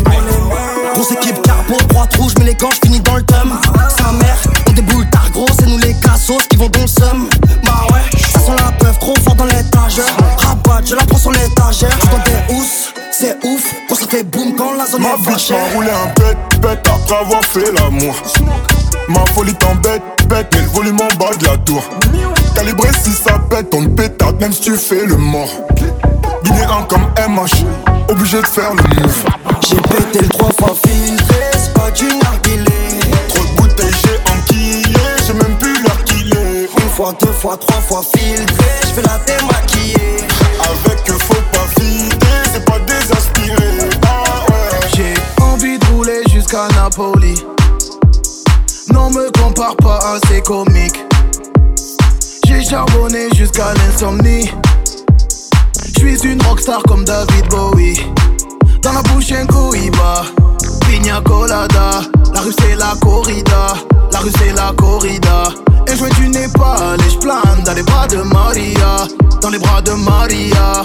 Grosse 0.95 1.13
équipe 1.13 1.41
carbo, 1.43 1.77
droite 1.91 2.13
rouge, 2.17 2.33
mais 2.41 2.47
les 2.47 2.55
gants 2.57 2.69
finis 2.85 2.99
dans 2.99 3.15
le 3.15 3.23
thème. 3.23 3.53
Sa 3.97 4.11
mère, 4.11 4.39
on 4.69 4.73
déboule 4.73 5.09
tard 5.11 5.31
gros, 5.31 5.47
c'est 5.57 5.69
nous 5.69 5.79
les 5.79 5.95
cassos 5.95 6.45
qui 6.51 6.57
vont 6.57 6.69
dans 6.69 6.81
le 6.81 6.89
seum. 6.89 7.29
Bah 7.63 7.87
ouais, 7.93 8.19
ça 8.33 8.41
sent 8.41 8.57
la 8.59 8.73
peuf 8.73 8.99
trop 8.99 9.15
fort 9.25 9.37
dans 9.37 9.45
l'étagère. 9.45 10.17
Rabat, 10.37 10.81
je 10.85 10.97
la 10.97 11.05
prends 11.05 11.19
sur 11.19 11.31
l'étagère. 11.31 11.97
Je 12.01 12.29
des 12.29 12.55
housses, 12.55 12.92
c'est 13.13 13.37
ouf, 13.45 13.75
quand 13.89 13.95
ça 13.95 14.07
fait 14.07 14.25
boum 14.25 14.55
quand 14.57 14.73
la 14.73 14.87
zone 14.87 15.03
Ma 15.03 15.33
est 15.33 15.39
chère. 15.39 15.59
m'a 15.59 15.75
roulé 15.75 15.91
un 15.91 16.07
bête, 16.21 16.61
bête 16.61 16.87
après 16.87 17.17
avoir 17.17 17.45
fait 17.45 17.71
l'amour. 17.73 18.15
Ma 19.09 19.25
folie 19.35 19.55
t'embête, 19.55 20.03
bête, 20.29 20.49
mais 20.55 20.61
le 20.63 20.69
volume 20.69 20.99
en 21.01 21.17
bas 21.19 21.35
de 21.39 21.47
la 21.47 21.59
tour. 21.59 21.83
Calibré 22.55 22.89
si 23.03 23.11
ça 23.11 23.39
pète, 23.51 23.73
on 23.75 23.87
pétard, 23.91 24.33
même 24.41 24.53
si 24.53 24.63
tu 24.63 24.77
fais 24.77 25.05
le 25.07 25.17
mort. 25.17 25.51
Guinéen 26.45 26.87
comme 26.89 27.07
MH, 27.29 27.65
obligé 28.09 28.41
de 28.41 28.47
faire 28.47 28.73
le 28.75 28.83
move. 29.01 29.25
J'ai 29.61 29.77
pété 29.77 30.21
le 30.21 30.29
trois 30.29 30.51
fois 30.59 30.75
filtré, 30.87 31.37
c'est 31.53 31.75
pas 31.75 31.91
du 31.91 32.07
narguilé. 32.07 32.65
Trop 33.29 33.45
de 33.45 33.57
bouteilles, 33.57 33.91
j'ai 34.03 34.33
enquillé, 34.33 34.83
j'ai 35.27 35.35
même 35.35 35.57
qu'il 36.07 36.33
est. 36.37 36.69
Une 36.83 36.91
fois, 36.91 37.13
deux 37.21 37.33
fois, 37.33 37.57
trois 37.57 37.81
fois 37.81 38.03
filtré, 38.03 38.65
je 38.89 38.95
vais 38.95 39.03
la 39.03 39.19
démaquiller. 39.27 40.17
Avec 40.61 41.09
Napoli. 46.53 47.35
Non 48.93 49.09
me 49.11 49.31
compare 49.41 49.75
pas 49.77 49.97
à 49.97 50.19
ces 50.29 50.43
comiques. 50.43 51.03
J'ai 52.47 52.63
charbonné 52.63 53.29
jusqu'à 53.35 53.73
l'insomnie. 53.73 54.53
J'suis 55.97 56.19
une 56.25 56.43
rockstar 56.43 56.83
comme 56.83 57.05
David 57.05 57.49
Bowie. 57.49 58.07
Dans 58.83 58.93
la 58.93 59.01
bouche 59.03 59.33
un 59.33 59.47
cohiba. 59.47 60.25
Pina 60.87 61.23
colada. 61.23 62.03
La 62.35 62.41
rue 62.41 62.53
c'est 62.61 62.77
la 62.77 62.95
corrida. 63.01 63.75
La 64.13 64.19
rue 64.19 64.33
c'est 64.37 64.53
la 64.53 64.75
corrida. 64.77 65.45
Et 65.89 65.97
je 65.97 66.15
du 66.17 66.29
Népal 66.29 67.01
et 67.01 67.11
j'plane 67.11 67.63
dans 67.65 67.73
les 67.73 67.83
bras 67.83 68.07
de 68.09 68.19
Maria. 68.19 69.07
Dans 69.41 69.49
les 69.49 69.59
bras 69.59 69.81
de 69.81 69.93
Maria. 69.93 70.83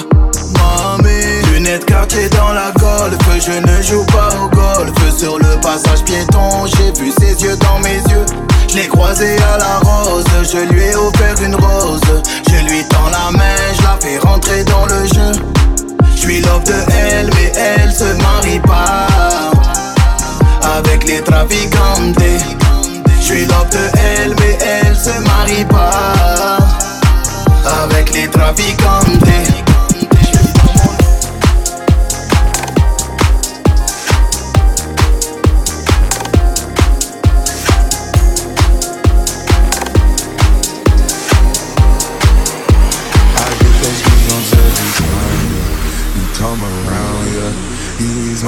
Mamé. 0.54 1.37
Lunettes 1.58 1.86
quartier 1.86 2.30
dans 2.30 2.54
la 2.54 2.72
golf. 2.74 3.18
Je 3.44 3.52
ne 3.52 3.82
joue 3.82 4.06
pas 4.06 4.30
au 4.40 4.48
golf. 4.48 4.94
Sur 5.18 5.40
le 5.40 5.60
passage 5.60 6.04
piéton, 6.04 6.68
j'ai 6.68 6.92
vu 7.02 7.12
ses 7.20 7.34
yeux 7.44 7.58
dans 7.58 7.80
mes 7.80 7.96
yeux. 7.96 8.26
Je 8.70 8.76
l'ai 8.76 8.88
croisé 8.88 9.36
à 9.38 9.58
la 9.58 9.80
rose. 9.80 10.24
Je 10.44 10.72
lui 10.72 10.84
ai 10.84 10.96
offert 10.96 11.36
une 11.42 11.56
rose. 11.56 12.22
Je 12.48 12.58
lui 12.70 12.84
tends 12.88 13.10
la 13.10 13.36
main, 13.36 13.56
je 13.76 13.82
la 13.82 13.98
fais 14.00 14.20
rentrer 14.20 14.64
dans 14.66 14.86
le 14.86 15.08
jeu. 15.08 15.32
Je 16.14 16.20
suis 16.20 16.42
love 16.42 16.64
de 16.64 16.76
elle, 16.94 17.32
mais 17.34 17.52
elle 17.56 17.92
se 17.92 18.14
marie 18.22 18.60
pas 18.60 19.08
avec 20.78 21.06
les 21.06 21.22
traficantes. 21.22 22.20
Je 23.20 23.26
suis 23.26 23.46
love 23.48 23.70
de 23.72 23.98
elle, 23.98 24.36
mais 24.40 24.60
elle 24.62 24.96
se 24.96 25.20
marie 25.22 25.66
pas 25.66 26.60
avec 27.84 28.14
les 28.14 28.28
traficantes. 28.28 29.57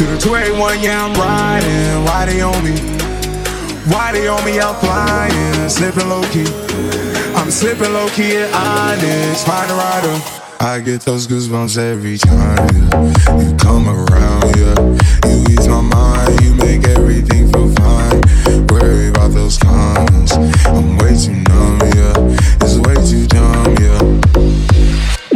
through 0.00 0.16
the 0.16 0.18
281, 0.18 0.80
yeah, 0.80 1.04
I'm 1.04 1.12
riding. 1.12 2.04
Why 2.06 2.24
they 2.24 2.40
on 2.40 2.56
me? 2.64 2.72
Why 3.92 4.12
they 4.12 4.28
on 4.28 4.42
me? 4.46 4.58
I'm 4.58 4.74
flying, 4.76 5.68
slipping 5.68 6.08
low 6.08 6.22
key. 6.32 6.48
I'm 7.36 7.50
slipping 7.50 7.92
low 7.92 8.08
key 8.08 8.36
at 8.36 8.48
Onyx, 8.54 9.44
find 9.44 9.70
a 9.70 9.74
rider. 9.74 10.16
I 10.58 10.80
get 10.80 11.02
those 11.02 11.26
goosebumps 11.26 11.76
every 11.76 12.16
time, 12.16 12.56
yeah. 12.76 13.44
You 13.44 13.54
come 13.56 13.90
around, 13.90 14.56
yeah. 14.56 14.80
You 15.28 15.44
ease 15.52 15.68
my 15.68 15.82
mind, 15.82 16.40
you 16.40 16.54
make 16.54 16.88
everything 16.88 17.52
feel 17.52 17.68
fine. 17.74 18.22
Worry 18.68 19.08
about 19.08 19.32
those 19.32 19.58
comments, 19.58 20.32
I'm 20.64 20.96
way 20.96 21.12
too 21.12 21.44
numb, 21.44 21.78
yeah. 21.92 22.16
It's 22.64 22.78
way 22.78 22.96
too 23.04 23.26
dumb, 23.26 23.76
yeah. 23.84 24.00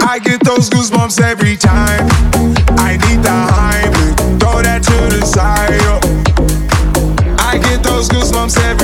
I 0.07 0.19
get 0.21 0.43
those 0.43 0.71
goosebumps 0.71 1.21
every 1.21 1.57
time. 1.59 2.09
I 2.79 2.93
need 2.93 3.21
the 3.21 3.29
Heimlich, 3.29 3.74
every 8.59 8.84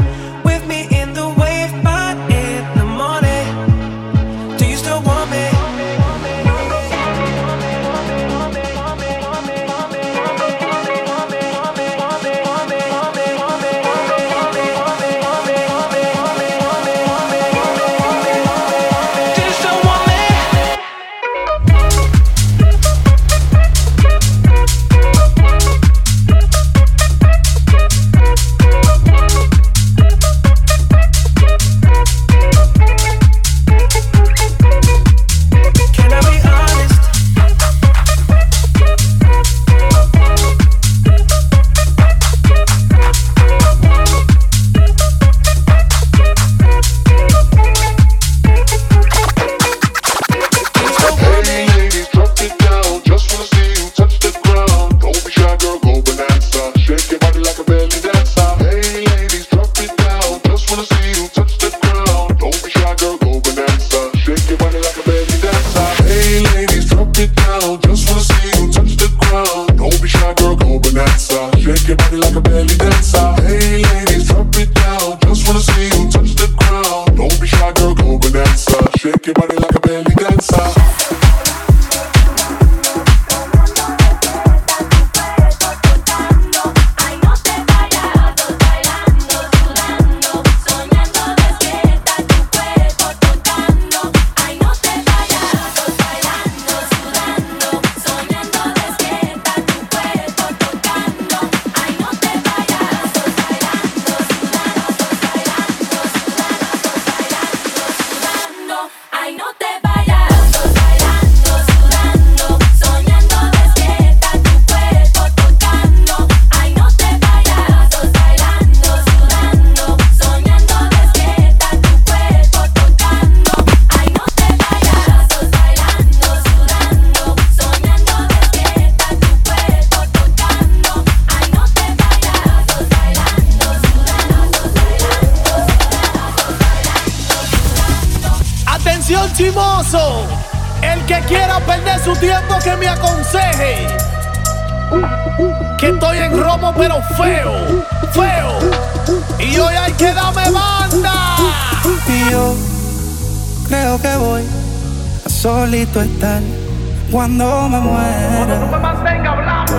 cuando 157.11 157.67
me 157.67 157.79
muera. 157.79 158.27
Cuando 158.37 158.59
no 158.59 158.67
me 158.67 158.77
mantenga 158.77 159.31
hablando. 159.31 159.73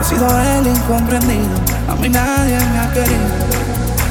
He 0.00 0.04
sido 0.04 0.26
el 0.40 0.66
incomprendido, 0.66 1.56
a 1.88 1.94
mí 1.96 2.08
nadie 2.08 2.58
me 2.58 2.78
ha 2.78 2.92
querido, 2.92 3.28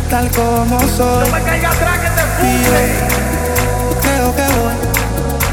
tal 0.09 0.29
como 0.31 0.79
soy. 0.81 1.27
No 1.27 1.35
me 1.35 1.43
caiga 1.43 1.69
atrás 1.71 1.97
que 1.97 2.09
te 2.09 2.21
puse. 2.37 2.47
Y 2.47 2.63
yo 3.89 3.99
creo 4.01 4.35
que 4.35 4.43
voy 4.59 4.89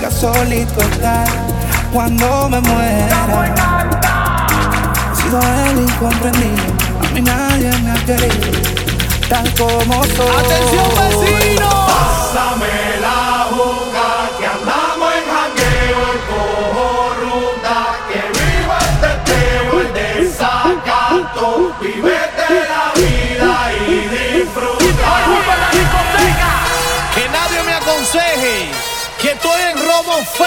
ya 0.03 0.11
solito 0.11 0.81
estar 0.81 1.27
cuando 1.93 2.49
me 2.51 2.61
muera. 2.61 3.27
Me 3.29 3.53
He 5.13 5.17
sido 5.17 5.41
el 5.41 5.79
incomprendido, 5.83 6.65
a 7.01 7.13
mí 7.15 7.23
nadie 7.23 7.71
me 7.83 7.93
ha 7.93 8.05
querido, 8.05 8.61
tal 9.29 9.55
como 9.55 10.05
soy. 10.05 10.45
Atención 10.45 10.89
vecino. 10.99 11.71
Pásame 11.87 13.01
la 13.01 13.47
voz. 13.57 13.86
Final 30.17 30.46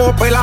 popela 0.00 0.39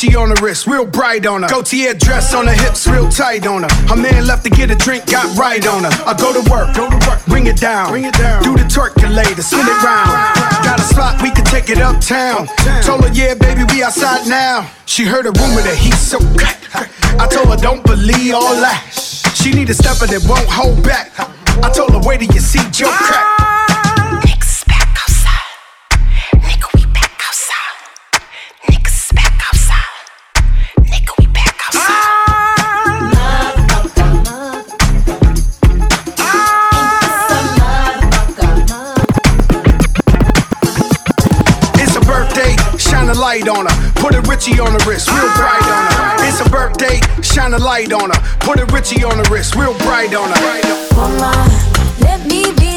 Gucci 0.00 0.16
on 0.16 0.30
the 0.30 0.40
wrist, 0.40 0.66
real 0.66 0.86
bright 0.86 1.26
on 1.26 1.42
her. 1.42 1.48
Gaultier 1.48 1.92
dress 1.92 2.32
on 2.32 2.46
her 2.46 2.54
hips, 2.54 2.86
real 2.86 3.10
tight 3.10 3.46
on 3.46 3.64
her. 3.64 3.92
A 3.92 3.96
man 3.96 4.26
left 4.26 4.44
to 4.44 4.50
get 4.50 4.70
a 4.70 4.74
drink, 4.74 5.04
got 5.04 5.36
right 5.36 5.60
on 5.66 5.84
her. 5.84 5.90
I 6.06 6.14
go 6.16 6.32
to 6.32 6.40
work, 6.50 6.74
go 6.74 6.88
to 6.88 6.96
work, 7.06 7.22
bring 7.26 7.46
it 7.46 7.60
down, 7.60 7.90
bring 7.90 8.04
it 8.04 8.14
down. 8.14 8.42
Do 8.42 8.56
the 8.56 8.64
turculator, 8.64 9.42
spin 9.42 9.60
it 9.60 9.82
round. 9.84 10.08
Got 10.64 10.80
a 10.80 10.84
spot, 10.84 11.20
we 11.20 11.30
can 11.30 11.44
take 11.44 11.68
it 11.68 11.78
uptown. 11.78 12.48
Told 12.82 13.04
her, 13.04 13.12
yeah, 13.12 13.34
baby, 13.34 13.64
we 13.74 13.82
outside 13.82 14.26
now. 14.26 14.70
She 14.86 15.04
heard 15.04 15.26
a 15.26 15.32
rumor 15.32 15.60
that 15.60 15.76
he's 15.76 16.00
so 16.00 16.18
hot. 16.40 16.56
I 17.20 17.26
told 17.26 17.48
her, 17.48 17.56
don't 17.56 17.84
believe 17.84 18.32
all 18.34 18.56
that. 18.56 18.80
She 19.34 19.52
need 19.52 19.68
a 19.68 19.74
stepper 19.74 20.06
that 20.06 20.24
won't 20.26 20.48
hold 20.48 20.82
back. 20.82 21.12
I 21.62 21.70
told 21.70 21.92
her, 21.92 22.00
wait 22.00 22.20
till 22.20 22.32
you 22.32 22.40
see 22.40 22.64
Joe 22.70 22.88
crack. 22.88 23.49
a 43.10 43.14
light 43.14 43.48
on 43.48 43.66
her. 43.66 43.92
Put 43.94 44.14
a 44.14 44.20
Richie 44.22 44.60
on 44.60 44.72
the 44.72 44.84
wrist, 44.86 45.10
real 45.10 45.30
bright 45.34 45.62
on 45.62 45.84
her. 45.92 46.28
It's 46.28 46.40
a 46.40 46.48
birthday, 46.48 47.00
shine 47.22 47.54
a 47.54 47.58
light 47.58 47.92
on 47.92 48.10
her. 48.10 48.20
Put 48.40 48.60
a 48.60 48.66
Richie 48.66 49.04
on 49.04 49.16
the 49.16 49.28
wrist, 49.30 49.54
real 49.56 49.76
bright 49.78 50.14
on 50.14 50.28
her. 50.30 50.96
Mama, 50.96 51.32
let 52.00 52.26
me 52.26 52.52
be. 52.54 52.69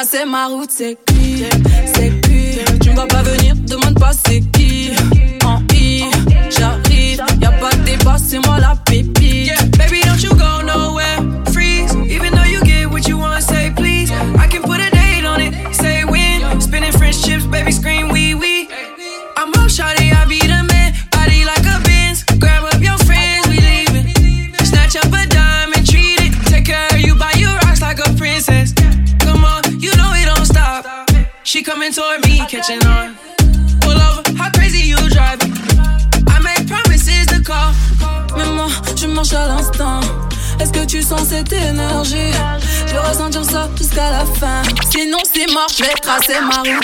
tracer 0.00 0.24
ma 0.24 0.46
route, 0.46 0.70
c'est 0.70 0.96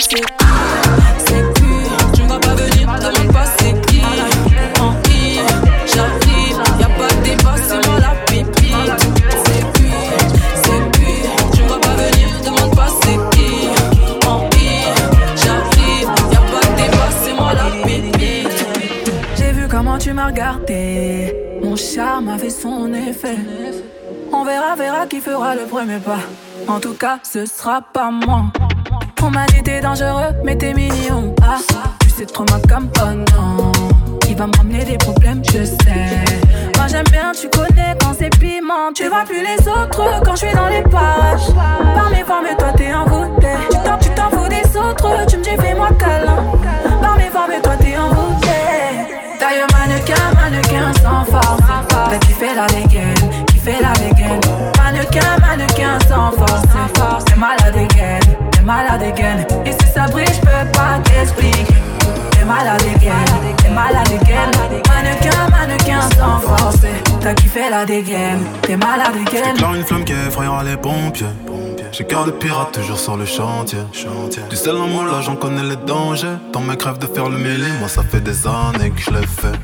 C'est 0.09 1.53
pu, 1.55 1.65
tu 2.13 2.23
m'vas 2.23 2.39
pas 2.39 2.55
venir, 2.55 2.87
demande 2.87 3.33
pas 3.33 3.45
c'est 3.59 3.73
qui. 3.87 4.01
En 4.79 4.93
pire, 5.03 5.43
j'affirme, 5.85 6.63
y 6.79 6.83
pas 6.97 7.11
de 7.13 7.33
c'est 7.67 7.85
moi 7.85 7.99
la 7.99 8.13
pib. 8.25 8.47
C'est 9.45 9.65
pu, 9.73 9.89
c'est 10.63 10.83
pu, 10.93 11.11
tu 11.53 11.61
m'vas 11.63 11.79
pas 11.79 11.95
venir, 11.95 12.29
demande 12.45 12.73
pas 12.73 12.87
c'est 13.01 13.19
qui. 13.35 13.51
En 14.25 14.47
pire, 14.47 14.95
j'affirme, 15.35 16.15
y 16.31 16.35
pas 16.35 16.65
de 16.77 16.85
c'est 17.21 17.33
moi 17.33 17.51
la 17.53 17.67
pib. 17.85 18.05
J'ai 19.35 19.51
vu 19.51 19.67
comment 19.67 19.97
tu 19.97 20.13
m'as 20.13 20.27
regardé, 20.27 21.59
mon 21.61 21.75
charme 21.75 22.29
avait 22.29 22.49
son 22.49 22.93
effet. 22.93 23.39
On 24.31 24.45
verra 24.45 24.75
verra 24.77 25.05
qui 25.05 25.19
fera 25.19 25.53
le 25.55 25.65
premier 25.65 25.99
pas, 25.99 26.19
en 26.69 26.79
tout 26.79 26.93
cas 26.93 27.19
ce 27.23 27.45
sera 27.45 27.81
pas 27.81 28.09
moi. 28.09 28.45
On 29.23 29.29
m'a 29.31 29.45
dit 29.47 29.61
t'es 29.61 29.81
dangereux, 29.81 30.33
mais 30.43 30.55
t'es 30.55 30.73
mignon. 30.73 31.35
Ah, 31.41 31.57
tu 32.01 32.09
sais 32.09 32.25
trop 32.25 32.45
ma 32.45 32.59
comme 32.69 32.89
oh 33.01 33.13
non. 33.13 33.71
Il 34.29 34.35
va 34.37 34.47
m'emmener 34.47 34.83
des 34.85 34.97
problèmes, 34.97 35.41
je 35.45 35.65
sais. 35.65 36.23
Moi 36.77 36.87
j'aime 36.87 37.05
bien, 37.11 37.31
tu 37.39 37.49
connais 37.49 37.95
quand 37.99 38.13
c'est 38.17 38.29
piment. 38.39 38.91
Tu 38.95 39.07
vois 39.09 39.23
plus 39.25 39.41
les 39.43 39.67
autres 39.67 40.21
quand 40.23 40.35
je 40.35 40.45
suis 40.47 40.55
dans 40.55 40.67
les 40.67 40.81
parages. 40.83 41.53
Par 41.95 42.09
mes 42.09 42.23
formes, 42.23 42.47
toi 42.57 42.71
t'es 42.75 42.93
envoûté. 42.93 43.47
Tu 43.69 43.77
t'en, 43.83 43.97
tu 43.97 44.09
t'en 44.11 44.29
fous 44.29 44.47
des 44.47 44.77
autres, 44.77 45.25
tu 45.27 45.37
me 45.37 45.43
dis 45.43 45.61
fais-moi 45.61 45.89
câlin. 45.99 46.43
Par 47.01 47.17
mes 47.17 47.29
formes, 47.29 47.61
toi 47.61 47.73
t'es 47.79 47.97
envoûté. 47.97 48.47
Taille 49.39 49.65
mannequin, 49.73 50.15
mannequin 50.35 50.93
sans 51.01 51.25
force. 51.25 51.61
T'as 51.89 52.17
kiffé 52.19 52.55
la 52.55 52.67
dégaine, 52.67 53.45
kiffé 53.47 53.73
la 53.81 53.93
dégaine. 53.93 54.41
Mannequin, 54.77 55.37
mannequin 55.41 55.99
sans 56.07 56.31
force, 56.31 56.61
sans 56.71 56.99
force, 56.99 57.25
c'est 57.27 57.37
malade 57.37 57.73
dégaine 57.73 58.46
malade 58.67 59.01
again. 59.01 59.45
Et 59.65 59.71
si 59.71 59.91
ça 59.93 60.05
brille, 60.07 60.27
je 60.27 60.41
peux 60.41 60.71
pas 60.73 60.99
t'expliquer. 61.05 61.65
T'es 62.31 62.43
malade 62.43 62.83
again, 62.95 63.25
t'es 63.57 63.69
malade 63.69 64.11
again. 64.21 64.51
Mannequin, 64.89 65.49
mannequin 65.49 66.01
sans 66.17 66.39
force. 66.41 66.85
T'as 67.21 67.33
kiffé 67.33 67.69
la 67.69 67.85
dégaine, 67.85 68.43
t'es 68.61 68.75
malade 68.75 69.15
again. 69.25 69.53
J'éclaire 69.53 69.73
une 69.73 69.83
flamme 69.83 70.03
qui 70.03 70.13
effrayera 70.13 70.63
les 70.63 70.75
pompiers. 70.75 71.27
J'ai 71.93 72.03
cœur 72.03 72.25
de 72.25 72.31
pirate 72.31 72.73
toujours 72.73 72.99
sur 72.99 73.15
le 73.15 73.25
chantier. 73.25 73.79
chantier. 73.93 74.43
Du 74.49 74.57
sel 74.57 74.75
en 74.75 74.87
moi 74.87 75.05
là, 75.05 75.21
j'en 75.21 75.37
connais 75.37 75.63
les 75.63 75.77
dangers. 75.77 76.37
Tant 76.51 76.59
mes 76.59 76.75
crèves 76.75 76.99
de 76.99 77.07
faire 77.07 77.29
le 77.29 77.37
mêlé, 77.37 77.67
moi 77.79 77.87
ça 77.87 78.03
fait 78.03 78.19
des 78.19 78.45
années 78.45 78.91
que 78.91 79.01
je 79.01 79.11
l'ai 79.11 79.25
fait. 79.25 79.57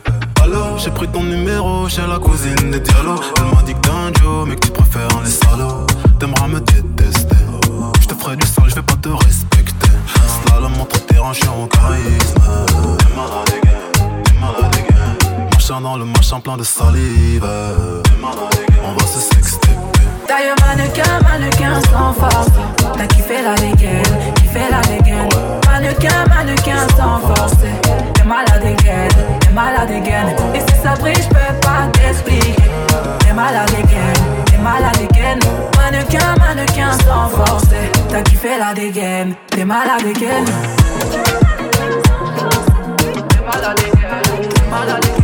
J'ai 0.77 0.91
pris 0.91 1.07
ton 1.07 1.23
numéro 1.23 1.87
chez 1.87 2.05
la 2.07 2.19
cousine 2.19 2.71
des 2.71 2.79
dialogues 2.79 3.23
Elle 3.37 3.55
m'a 3.55 3.61
dit 3.63 3.73
que 3.73 3.79
t'es 3.79 3.89
un 3.89 4.11
Joe 4.21 4.45
mais 4.47 4.55
que 4.55 4.67
tu 4.67 4.71
préfères 4.71 5.07
les 5.23 5.29
salauds 5.29 5.87
T'aimeras 6.19 6.47
me 6.47 6.59
tête 6.59 6.92
ferai 8.23 8.35
du 8.37 8.47
sale, 8.47 8.65
je 8.69 8.75
vais 8.75 8.81
pas 8.81 8.95
te 8.95 9.09
respecter. 9.09 9.89
Slalom 10.45 10.71
entre 10.79 11.05
terrain, 11.05 11.33
je 11.33 11.39
suis 11.39 11.49
en 11.49 11.67
charisme. 11.67 12.41
T'es 12.97 13.15
malade, 13.15 13.53
gains, 13.63 14.23
t'es 14.23 14.33
malade, 14.39 14.75
gains. 14.89 15.47
Machin 15.51 15.81
dans 15.81 15.97
le 15.97 16.05
machin 16.05 16.39
plein 16.39 16.57
de 16.57 16.63
salive. 16.63 17.45
On 18.85 18.93
va 18.93 19.05
se 19.05 19.19
sexter. 19.19 19.69
D'ailleurs, 20.27 20.55
mannequin, 20.65 21.19
mannequin 21.21 21.81
sans 21.91 22.13
force. 22.13 22.47
T'as 22.97 23.07
kiffé 23.07 23.41
la 23.43 23.55
dégaine, 23.55 24.33
kiffé 24.35 24.61
la 24.71 24.81
dégaine. 24.81 25.29
Mannequin, 25.67 26.25
mannequin 26.29 26.87
sans 26.97 27.19
force. 27.27 27.57
T'es 28.13 28.23
malade 28.23 28.63
again, 28.63 29.07
t'es 29.41 29.51
malade 29.51 29.91
again. 29.91 30.27
Et 30.55 30.59
si 30.59 30.81
ça 30.81 30.93
brille, 30.95 31.15
je 31.15 31.27
peux 31.27 31.59
pas 31.61 31.87
t'expliquer. 31.91 32.55
T'es 33.19 33.33
malade 33.33 33.69
again 33.69 34.32
t'es 34.63 34.69
malade 34.69 35.01
again. 35.09 35.39
Mannequin, 35.77 36.35
mannequin 36.39 36.91
sans 37.03 37.29
force. 37.29 37.63
T'as 38.09 38.21
kiffé 38.21 38.57
la 38.57 38.73
dégaine, 38.73 39.35
t'es 39.47 39.65
malade 39.65 40.05
again. 40.05 40.45
T'es 43.29 43.41
malade 43.41 43.79
again, 43.79 44.21
t'es 44.69 45.05
again. 45.05 45.22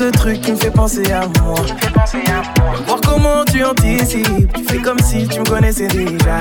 Ce 0.00 0.10
truc 0.12 0.40
qui 0.40 0.52
me 0.52 0.56
fait 0.56 0.70
penser 0.70 1.12
à 1.12 1.26
moi. 1.42 1.60
Voir 2.86 3.00
comment 3.04 3.44
tu 3.44 3.62
anticipes, 3.62 4.50
tu 4.54 4.64
fais 4.64 4.78
comme 4.78 4.98
si 4.98 5.28
tu 5.28 5.40
me 5.40 5.44
connaissais 5.44 5.88
déjà. 5.88 6.38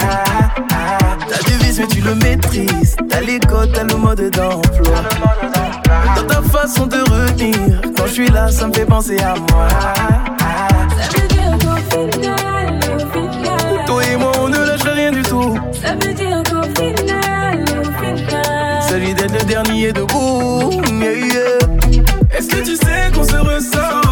T'as 1.27 1.43
du 1.45 1.57
vice, 1.57 1.79
mais 1.79 1.87
tu 1.87 1.99
le 1.99 2.15
maîtrises. 2.15 2.95
T'as 3.09 3.19
les 3.19 3.37
codes, 3.41 3.73
t'as 3.73 3.83
le 3.83 3.95
mode 3.95 4.21
d'emploi. 4.31 5.03
Dans 6.15 6.23
ta 6.25 6.41
façon 6.41 6.85
de 6.85 6.99
retenir, 6.99 7.81
quand 7.97 8.07
je 8.07 8.13
suis 8.13 8.29
là, 8.29 8.49
ça 8.49 8.65
me 8.65 8.71
fait 8.71 8.85
penser 8.85 9.19
à 9.19 9.35
moi. 9.35 9.67
Ça 10.95 11.19
veut 11.19 11.27
dire 11.27 11.57
qu'au 11.59 11.75
final, 11.91 12.79
au 12.95 12.99
final. 13.11 13.85
Toi 13.85 14.03
et 14.05 14.15
moi, 14.15 14.31
on 14.39 14.47
ne 14.47 14.57
lâche 14.57 14.83
rien 14.83 15.11
du 15.11 15.21
tout. 15.21 15.59
Ça 15.83 15.95
veut 15.95 16.13
dire 16.13 16.41
qu'au 16.49 16.63
final, 16.81 17.65
au 17.77 17.83
final. 18.01 18.81
Celui 18.87 19.13
d'être 19.13 19.33
le 19.33 19.43
dernier 19.43 19.91
debout. 19.91 20.71
Yeah, 21.01 21.11
yeah. 21.11 21.48
Est-ce 22.39 22.47
que 22.47 22.61
tu 22.63 22.75
sais 22.77 23.11
qu'on 23.13 23.25
se 23.25 23.35
ressent 23.35 24.08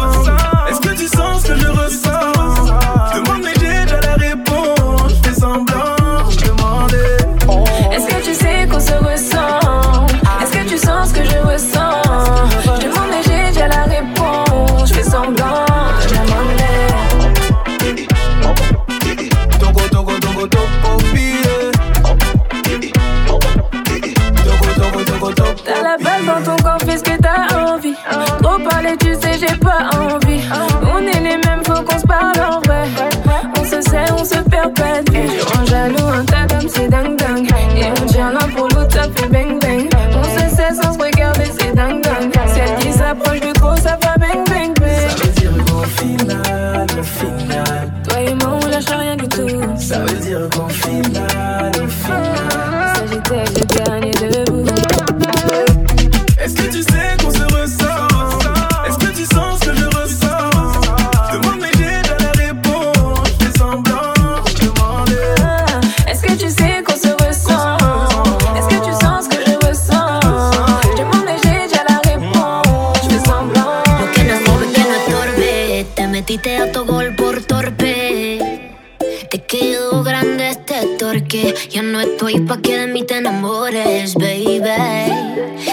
no 81.92 82.00
estoy 82.00 82.40
pa' 82.40 82.58
que 82.58 82.76
de 82.78 82.86
mí 82.86 83.02
te 83.04 83.18
enamores, 83.18 84.14
baby. 84.14 84.60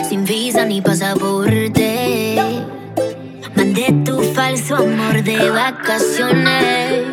Sin 0.08 0.24
visa 0.26 0.66
ni 0.66 0.82
pasaporte. 0.82 2.36
Mandé 3.56 3.94
tu 4.06 4.22
falso 4.34 4.76
amor 4.78 5.24
de 5.24 5.50
vacaciones. 5.50 7.04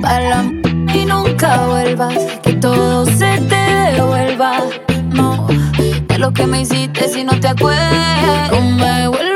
Para 0.00 0.44
y 0.94 1.04
nunca 1.04 1.66
vuelvas, 1.66 2.16
que 2.42 2.52
todo 2.54 3.06
se 3.06 3.40
te 3.50 3.92
devuelva. 3.94 4.62
No, 5.12 5.46
de 6.08 6.18
lo 6.18 6.32
que 6.32 6.46
me 6.46 6.62
hiciste 6.62 7.08
si 7.08 7.24
no 7.24 7.38
te 7.40 7.48
acuerdas. 7.48 8.50
No 8.52 8.60
me 8.60 9.08
vuelvas 9.08 9.35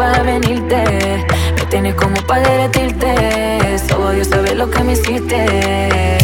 para 0.00 0.22
venirte. 0.22 0.82
Me 1.56 1.66
tienes 1.68 1.94
como 1.94 2.16
para 2.26 2.40
derretirte. 2.48 3.78
Solo 3.86 4.12
Dios 4.12 4.28
sabe 4.28 4.54
lo 4.54 4.70
que 4.70 4.82
me 4.82 4.94
hiciste. 4.94 6.19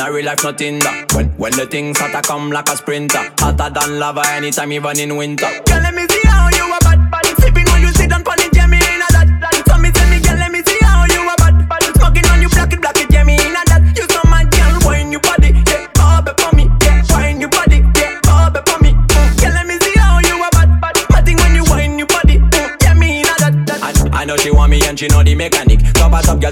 Gal 0.00 0.12
real 0.12 0.24
life, 0.24 0.42
nothing 0.42 0.78
that. 0.78 1.12
When 1.14 1.28
when 1.36 1.52
the 1.52 1.66
things 1.66 1.98
hotter 1.98 2.22
come 2.22 2.50
like 2.50 2.68
a 2.68 2.76
sprinter, 2.76 3.32
hotter 3.38 3.70
than 3.70 3.98
lava 3.98 4.22
anytime 4.28 4.72
even 4.72 4.98
in 4.98 5.16
winter. 5.16 5.69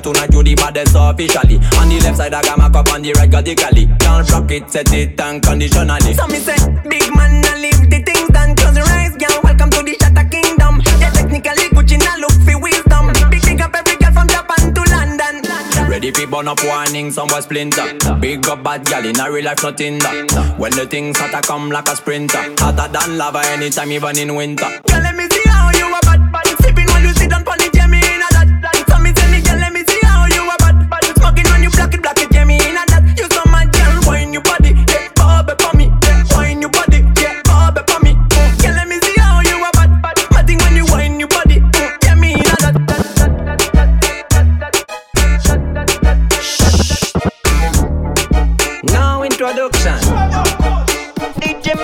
Girl 0.01 0.13
tonight, 0.13 0.33
you 0.33 0.43
the 0.43 0.55
baddest 0.55 0.95
officially. 0.97 1.57
On 1.79 1.89
the 1.89 2.01
left 2.03 2.17
side, 2.17 2.35
I 2.35 2.43
got 2.43 2.59
my 2.59 2.69
cup 2.71 2.93
on 2.93 3.03
the 3.03 3.13
right, 3.15 3.31
vertically. 3.31 3.87
Can't 4.01 4.31
rock 4.31 4.51
it, 4.51 4.71
set 4.71 4.93
it 4.93 5.21
unconditionally. 5.21 6.15
So 6.15 6.27
me 6.27 6.39
say, 6.39 6.57
big 6.89 7.15
man, 7.15 7.45
I 7.45 7.59
leave 7.59 7.91
the 7.91 8.03
things 8.03 8.29
done. 8.31 8.55
Close 8.57 8.77
your 8.77 8.87
eyes, 8.87 9.17
girl. 9.17 9.41
Welcome 9.43 9.71
to 9.71 9.83
the 9.83 9.97
Shatter 10.01 10.29
Kingdom. 10.29 10.83
Yeah, 11.01 11.11
technically 11.11 11.69
Gucci, 11.75 11.99
now 11.99 12.17
look 12.19 12.33
for 12.47 12.59
wisdom. 12.61 13.13
Big 13.31 13.43
big 13.43 13.61
up 13.61 13.75
every 13.75 13.97
girl 13.97 14.13
from 14.13 14.29
Japan 14.29 14.75
to 14.75 14.83
London. 14.91 15.43
Ready 15.89 16.11
fi 16.11 16.27
burn 16.27 16.49
up 16.49 16.63
warning, 16.65 17.11
some 17.11 17.29
boy 17.29 17.41
splinter. 17.41 17.95
Big 18.21 18.47
up 18.49 18.63
bad 18.63 18.85
gal 18.85 19.05
in 19.05 19.19
a 19.19 19.31
real 19.31 19.45
life, 19.45 19.63
nothing 19.63 19.99
that. 19.99 20.55
When 20.59 20.73
the 20.73 20.87
things 20.87 21.19
hotter 21.19 21.41
come 21.47 21.71
like 21.71 21.89
a 21.89 21.97
sprinter, 21.97 22.55
hotter 22.59 22.93
than 22.93 23.19
lava 23.19 23.41
anytime, 23.47 23.91
even 23.93 24.19
in 24.19 24.35
winter. 24.35 24.69
Girl, 24.87 25.08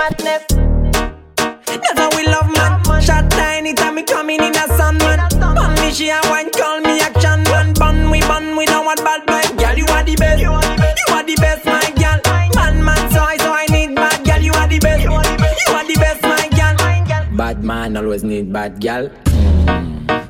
Madness. 0.04 0.44
How 1.96 2.10
we 2.14 2.26
love 2.26 2.52
man. 2.52 3.00
Shot 3.00 3.30
tiny 3.30 3.72
time 3.72 3.94
me 3.94 4.02
coming 4.02 4.42
in 4.42 4.54
a 4.54 4.66
sun 4.76 4.98
man. 4.98 5.18
Bun 5.40 5.74
me 5.80 5.92
she 5.92 6.10
a 6.10 6.20
wine 6.24 6.50
call 6.50 6.80
me 6.82 7.00
action 7.00 7.42
man. 7.44 7.72
Bun 7.72 8.10
we 8.10 8.20
bun 8.20 8.54
we 8.54 8.66
don't 8.66 8.84
want 8.84 9.00
bad 9.02 9.22
vibe. 9.26 9.56
Girl 9.58 9.78
you 9.78 9.86
are 9.86 10.04
the 10.04 10.14
best. 10.16 10.42
You 10.42 10.50
are 10.52 11.24
the 11.24 11.34
best 11.36 11.64
my 11.64 11.80
girl. 11.96 12.20
Man 12.54 12.84
man 12.84 13.10
so 13.12 13.20
I 13.22 13.38
so 13.38 13.50
I 13.50 13.64
need 13.70 13.94
bad 13.94 14.22
girl. 14.26 14.42
You 14.42 14.52
are 14.52 14.68
the 14.68 14.78
best. 14.78 15.04
You 15.04 15.12
are 15.12 15.86
the 15.86 15.96
best 15.98 16.22
my 16.22 16.48
girl. 16.52 17.36
Bad 17.38 17.64
man 17.64 17.96
always 17.96 18.24
need 18.24 18.52
bad 18.52 18.80
gal. 18.80 19.08
Wine 19.66 20.23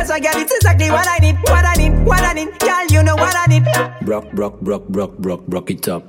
that's 0.00 0.10
I 0.10 0.18
got. 0.20 0.36
It's 0.36 0.52
exactly 0.52 0.90
what 0.90 1.06
I 1.06 1.18
need, 1.18 1.36
what 1.44 1.64
I 1.64 1.74
need, 1.74 1.92
what 2.04 2.22
I 2.22 2.32
need. 2.32 2.58
Girl 2.58 2.86
you 2.88 3.02
know 3.02 3.16
what 3.16 3.36
I 3.36 3.46
need. 3.46 3.64
Brock, 4.06 4.32
brock, 4.32 4.60
brock, 4.60 4.88
brock, 4.88 5.18
brock, 5.18 5.40
brock 5.46 5.70
it 5.70 5.88
up. 5.88 6.04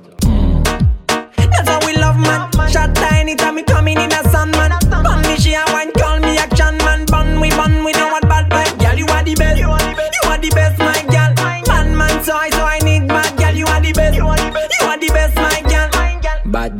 That's 1.36 1.68
how 1.68 1.80
we 1.86 1.92
love 1.96 2.16
man. 2.18 2.50
Shot 2.70 2.94
tiny 2.94 3.36
time 3.36 3.56
me 3.56 3.62
coming 3.62 3.98
in 3.98 4.10
a 4.10 4.22
sun 4.30 4.50
man. 4.52 4.72
Bun 4.88 5.20
me 5.22 5.36
she 5.36 5.52
a 5.54 5.62
wine 5.68 5.92
call 5.92 6.20
me 6.20 6.38
action 6.38 6.78
man. 6.78 7.04
Bun 7.06 7.40
we 7.40 7.50
bun 7.50 7.84
we 7.84 7.92
know 7.92 8.08
what 8.08 8.22
bad 8.22 8.48
vibe. 8.50 8.80
Girl 8.80 8.96
you 8.96 9.06
are 9.06 9.22
the 9.22 9.34
best. 9.34 9.60
You 9.60 9.68
are 9.68 10.38
the 10.38 10.50
best 10.50 10.78
my 10.78 11.02
girl. 11.12 11.32
Man 11.68 11.96
man 11.96 12.24
so 12.24 12.32
I 12.34 12.48
so 12.50 12.64
I 12.64 12.78
need 12.78 13.06
bad 13.08 13.36
girl. 13.36 13.54
You 13.54 13.66
are 13.66 13.80
the 13.80 13.92
best. 13.92 14.16
You 14.16 14.26
are 14.26 14.36
the 14.36 14.50
best 14.52 14.78
girl. 14.78 14.88
Bad 14.88 15.51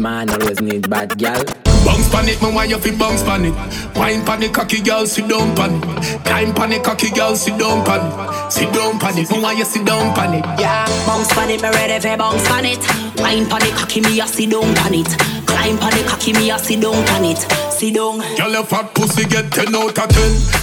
man 0.03 0.29
always 0.31 0.61
need 0.61 0.91
bad 0.91 1.17
gal. 1.17 1.45
Bounce 1.85 2.09
pan 2.11 2.29
it, 2.29 2.43
man, 2.43 2.55
why 2.55 2.65
you 2.65 2.79
fi 2.79 2.91
bounce 2.97 3.23
pan 3.23 3.45
it? 3.45 3.55
Wine 3.97 4.25
pan 4.25 4.43
it, 4.43 4.53
cocky 4.53 4.81
girl, 4.83 5.07
sit 5.07 5.29
down 5.29 5.55
pan 5.55 5.77
it. 5.77 6.25
Climb 6.25 6.53
pan 6.55 6.73
it, 6.73 6.85
cocky 6.85 7.11
girl, 7.11 7.37
sit 7.37 7.59
down 7.59 7.85
pan 7.85 8.03
it. 8.07 8.53
Sit 8.53 8.73
down 8.73 8.99
pan 8.99 9.19
it, 9.19 9.31
man, 9.31 9.43
why 9.43 9.53
you 9.53 9.65
sit 9.65 9.87
down 9.87 10.15
pan 10.15 10.35
it? 10.35 10.45
Yeah, 10.61 10.87
bounce 11.07 11.33
pan 11.33 11.51
it, 11.51 11.63
me 11.63 11.71
ready 11.71 12.01
for 12.01 12.17
bounce 12.17 12.47
pan 12.49 12.65
it. 12.65 12.83
Wine 13.21 13.47
pan 13.49 13.63
it, 13.63 13.75
cocky 13.75 14.01
me 14.01 14.21
a 14.21 14.27
sit 14.27 14.51
down 14.51 14.75
pan 14.75 14.95
it. 14.95 15.09
Climb 15.47 15.79
on 15.79 15.91
the 15.91 16.05
cocky, 16.09 16.33
me 16.33 16.51
a 16.51 16.59
sit 16.59 16.81
down 16.81 16.95
on 16.95 17.25
it. 17.25 17.62
Sit 17.83 17.99
down. 17.99 18.23
Girl, 18.39 18.55
your 18.55 18.63
fat 18.63 18.95
pussy 18.95 19.27
get 19.27 19.51
10 19.51 19.75
out 19.75 19.99
of 19.99 20.07
10. 20.07 20.15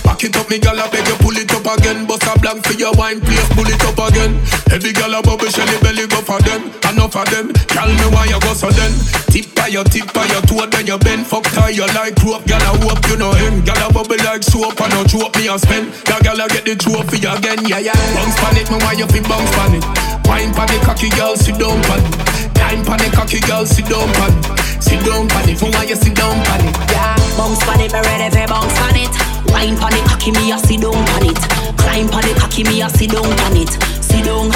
Back 0.08 0.24
it 0.24 0.40
up, 0.40 0.48
me 0.48 0.56
girl, 0.56 0.80
I 0.80 0.88
beg 0.88 1.04
you 1.04 1.20
pull 1.20 1.36
it 1.36 1.52
up 1.52 1.68
again. 1.68 2.08
Bust 2.08 2.24
a 2.24 2.32
blank 2.40 2.64
for 2.64 2.72
your 2.80 2.96
wine, 2.96 3.20
please 3.20 3.44
pull 3.52 3.68
it 3.68 3.84
up 3.84 4.00
again. 4.08 4.40
Every 4.72 4.96
girl 4.96 5.12
a 5.12 5.20
bubble, 5.20 5.52
shelly 5.52 5.76
belly 5.84 6.08
go 6.08 6.24
for 6.24 6.40
them. 6.48 6.72
Enough 6.88 7.20
of 7.20 7.28
them. 7.28 7.52
Girl, 7.76 7.91
me 7.91 8.08
why 8.16 8.32
you 8.32 8.40
go 8.40 8.56
so 8.56 8.72
then. 8.72 8.96
Tip 9.36 9.52
by 9.52 9.68
your 9.68 9.84
tip 9.84 10.08
by 10.16 10.32
your 10.32 10.40
toe, 10.48 10.64
then 10.72 10.88
you 10.88 10.96
bend. 10.96 11.28
Fuck 11.28 11.44
tie 11.52 11.76
you 11.76 11.84
like 11.91 12.16
rope. 12.24 12.48
Girl, 12.48 12.64
I 12.64 12.72
hope 12.88 13.04
you 13.12 13.20
know 13.20 13.36
him. 13.36 13.68
Girl, 13.68 13.84
a 13.84 13.91
bubble 13.91 14.16
like 14.24 14.48
soap, 14.48 14.80
and 14.80 14.91
no 14.96 15.04
choke 15.04 15.36
me 15.36 15.52
a 15.52 15.60
spend. 15.60 15.91
That 16.08 16.24
girl, 16.24 16.40
I 16.40 16.48
get 16.48 16.64
the 16.64 16.80
trophy 16.80 17.20
again, 17.20 17.68
yeah, 17.68 17.84
yeah. 17.84 18.00
Bounce 18.16 18.40
pan 18.40 18.56
it, 18.56 18.72
me 18.72 18.80
why 18.80 18.96
you 18.96 19.12
fi 19.12 19.20
bounce 19.28 19.52
pan 19.60 19.76
it. 19.76 19.84
Wine 20.24 20.56
pan 20.56 20.72
cocky, 20.88 21.12
girl, 21.20 21.36
sit 21.36 21.60
down 21.60 21.84
pan 21.84 22.00
it. 22.00 22.48
Time 22.70 22.86
pan 22.86 23.00
the 23.00 23.10
cocky, 23.10 23.40
girl, 23.40 23.66
sit 23.66 23.86
down 23.90 24.08
pan 24.14 24.30
it. 24.30 24.84
Sit 24.84 25.04
down 25.04 25.28
pan 25.28 25.50
it, 25.50 25.60
why 25.60 25.86
you 25.86 25.96
sit 25.96 26.14
down 26.14 26.38
pan 26.46 26.70
it, 26.70 26.78
yeah. 26.91 27.16
Bounce 27.36 27.66
pan 27.66 27.82
it, 27.82 27.91
me 27.91 28.00
ready 28.00 28.30
for 28.30 28.46
bounce 28.46 28.78
pan 28.78 28.94
it. 28.94 29.10
Wine 29.50 29.76
pan 29.76 29.90
the 29.90 30.06
cocky, 30.08 30.30
me 30.30 30.52
a 30.52 30.60
sit 30.60 30.80
down 30.80 30.94
pan 30.94 31.26
it. 31.26 31.41
Climb 31.82 32.08
pan 32.10 32.22
the 32.30 32.40
cocky, 32.40 32.64
me 32.66 32.84
a 32.84 32.90
sit 32.91 33.10
down 33.10 33.26
pan 33.26 33.58
it. 33.58 33.74
Sit 34.06 34.24
down, 34.24 34.52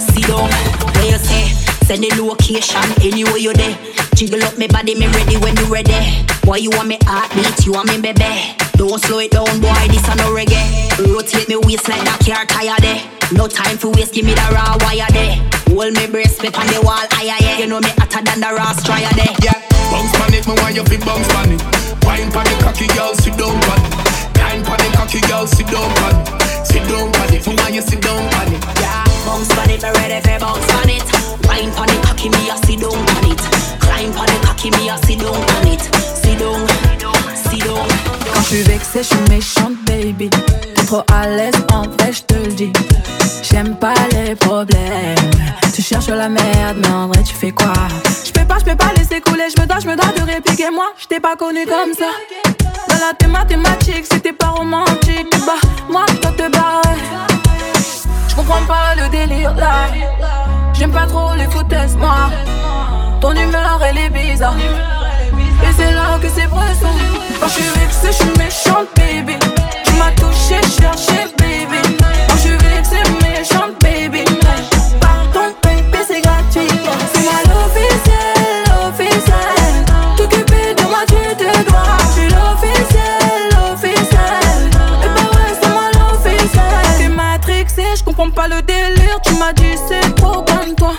sit 0.00 0.26
down. 0.26 0.48
Where 0.96 1.12
you 1.12 1.18
say? 1.18 1.71
The 1.92 2.08
location 2.18 2.82
anywhere 3.04 3.36
you 3.36 3.52
there. 3.52 3.76
Jiggle 4.16 4.42
up 4.42 4.56
me 4.56 4.66
body, 4.66 4.96
me 4.96 5.06
ready 5.12 5.36
when 5.36 5.54
you 5.60 5.68
ready. 5.68 6.24
Boy, 6.42 6.64
you 6.64 6.70
want 6.72 6.88
me 6.88 6.98
heartbeat, 7.04 7.68
you 7.68 7.76
want 7.76 7.86
me 7.92 8.00
baby. 8.00 8.56
Don't 8.80 8.98
slow 8.98 9.20
it 9.20 9.30
down, 9.30 9.46
boy, 9.60 9.76
this 9.86 10.02
a 10.08 10.16
no 10.16 10.32
reggae. 10.34 10.64
Rotate 10.98 11.46
me 11.52 11.60
waist 11.62 11.86
like 11.92 12.02
that 12.02 12.18
car 12.24 12.48
tire 12.48 12.74
there. 12.80 12.98
No 13.36 13.46
time 13.46 13.76
for 13.76 13.92
waste, 13.92 14.16
give 14.16 14.24
me 14.24 14.34
the 14.34 14.42
raw 14.50 14.74
wire 14.82 15.06
there. 15.14 15.36
Hold 15.70 15.94
me 15.94 16.08
breast, 16.08 16.42
me 16.42 16.48
on 16.50 16.66
the 16.72 16.80
wall, 16.82 17.06
higher 17.12 17.38
yeah. 17.38 17.60
You 17.60 17.68
know 17.68 17.78
me 17.78 17.92
hotter 18.00 18.24
than 18.24 18.40
the 18.40 18.50
raw 18.50 18.72
strier 18.72 19.12
there. 19.12 19.30
Yeah, 19.44 19.54
bounce 19.92 20.10
pan 20.16 20.32
it, 20.34 20.48
me 20.48 20.58
why 20.58 20.72
you 20.74 20.82
fi 20.88 20.96
bounce 20.96 21.28
pan 21.28 21.54
it. 21.54 21.62
Wine 22.02 22.32
pan 22.32 22.48
the 22.50 22.56
cocky, 22.66 22.88
girl, 22.96 23.14
sit 23.14 23.36
down 23.36 23.54
pan 23.68 23.78
it. 23.78 23.92
Time 24.34 24.64
pan 24.64 24.80
the 24.80 24.88
cocky, 24.96 25.20
girl, 25.28 25.46
sit 25.46 25.68
down 25.68 25.92
pan 26.02 26.16
it. 26.18 26.66
Sit 26.66 26.82
down 26.88 27.12
pan 27.12 27.30
it, 27.36 27.44
for 27.44 27.54
why 27.54 27.68
you 27.68 27.84
sit 27.84 28.00
down 28.00 28.26
pan 28.32 28.48
it. 28.48 28.64
Yeah, 28.80 29.04
bounce 29.28 29.52
pan 29.54 29.70
it, 29.70 29.84
me 29.84 29.92
ready 29.92 30.18
for 30.24 30.40
bounce 30.40 30.71
suis 38.52 38.62
vexée, 38.64 39.02
je 39.02 39.08
suis 39.08 39.30
méchante, 39.30 39.76
baby. 39.86 40.28
T'es 40.28 40.84
trop 40.84 41.02
à 41.10 41.26
l'aise, 41.26 41.54
en 41.72 41.82
vrai, 41.82 42.12
je 42.12 42.22
te 42.22 42.34
le 42.34 42.52
dis. 42.52 42.72
J'aime 43.42 43.76
pas 43.76 43.94
les 44.12 44.34
problèmes. 44.34 45.30
Tu 45.74 45.80
cherches 45.80 46.08
la 46.08 46.28
merde, 46.28 46.76
mais 46.76 46.88
en 46.88 47.06
vrai, 47.08 47.22
tu 47.22 47.34
fais 47.34 47.50
quoi? 47.50 47.72
Je 48.24 48.30
peux 48.30 48.44
pas, 48.44 48.58
je 48.58 48.64
peux 48.64 48.76
pas 48.76 48.92
laisser 48.96 49.22
couler. 49.22 49.44
Je 49.56 49.60
me 49.60 49.66
dois, 49.66 49.78
je 49.80 49.88
me 49.88 49.96
dois 49.96 50.12
de 50.12 50.30
répliquer. 50.30 50.70
Moi, 50.70 50.92
je 50.98 51.06
t'ai 51.06 51.18
pas 51.18 51.34
connu 51.34 51.64
comme 51.64 51.94
ça. 51.94 52.10
Dans 52.88 53.06
la 53.06 53.14
thé 53.14 53.26
mathématique, 53.26 54.04
c'était 54.10 54.34
pas 54.34 54.48
romantique. 54.48 55.30
Bah, 55.46 55.52
moi, 55.88 56.04
je 56.10 56.20
dois 56.20 56.32
te 56.32 56.52
barrer. 56.52 56.98
Je 58.28 58.34
comprends 58.34 58.66
pas 58.66 58.94
le 58.96 59.08
délire 59.08 59.54
là. 59.54 59.88
J'aime 60.74 60.92
pas 60.92 61.06
trop 61.06 61.34
les 61.36 61.46
foutaises, 61.46 61.96
moi. 61.96 62.30
Ton 63.20 63.32
humeur, 63.32 63.80
elle 63.88 63.98
est 63.98 64.10
bizarre. 64.10 64.56
C'est 65.82 65.94
là 65.94 66.18
que 66.20 66.28
c'est 66.28 66.48
pressant. 66.48 66.94
Quand 67.40 67.48
je 67.48 67.54
suis 67.54 67.70
vexée, 67.80 68.08
je 68.08 68.12
suis 68.12 68.38
méchante, 68.38 68.88
baby. 68.96 69.34
Tu 69.84 69.92
m'as 69.94 70.12
touché, 70.12 70.60
cherché, 70.80 71.26
baby. 71.38 71.80
Quand 72.28 72.36
je 72.36 72.40
suis 72.40 72.56
vexée, 72.56 73.02
méchante, 73.20 73.74
baby. 73.80 74.24
Pardon, 75.00 75.52
baby, 75.62 75.98
c'est 76.06 76.20
gratuit. 76.20 76.68
C'est 77.12 77.22
moi 77.22 77.38
l'officiel, 77.50 78.62
l'officiel. 78.70 79.74
T'occuper 80.16 80.74
de 80.76 80.82
moi, 80.82 81.02
tu 81.08 81.36
te 81.36 81.50
dois. 81.68 81.98
Je 82.00 82.20
suis 82.20 82.28
l'officiel, 82.28 83.40
l'officiel. 83.56 84.70
Et 85.02 85.08
bah 85.14 85.28
ouais, 85.32 85.52
c'est 85.60 85.68
moi 85.68 85.88
l'officiel. 85.98 86.84
T'es 86.98 87.08
matrixé, 87.08 87.84
je 87.96 88.04
comprends 88.04 88.30
pas 88.30 88.46
le 88.46 88.62
délire. 88.62 89.18
Tu 89.24 89.34
m'as 89.34 89.52
dit, 89.52 89.74
c'est 89.88 90.14
trop 90.14 90.42
comme 90.42 90.74
toi. 90.76 90.94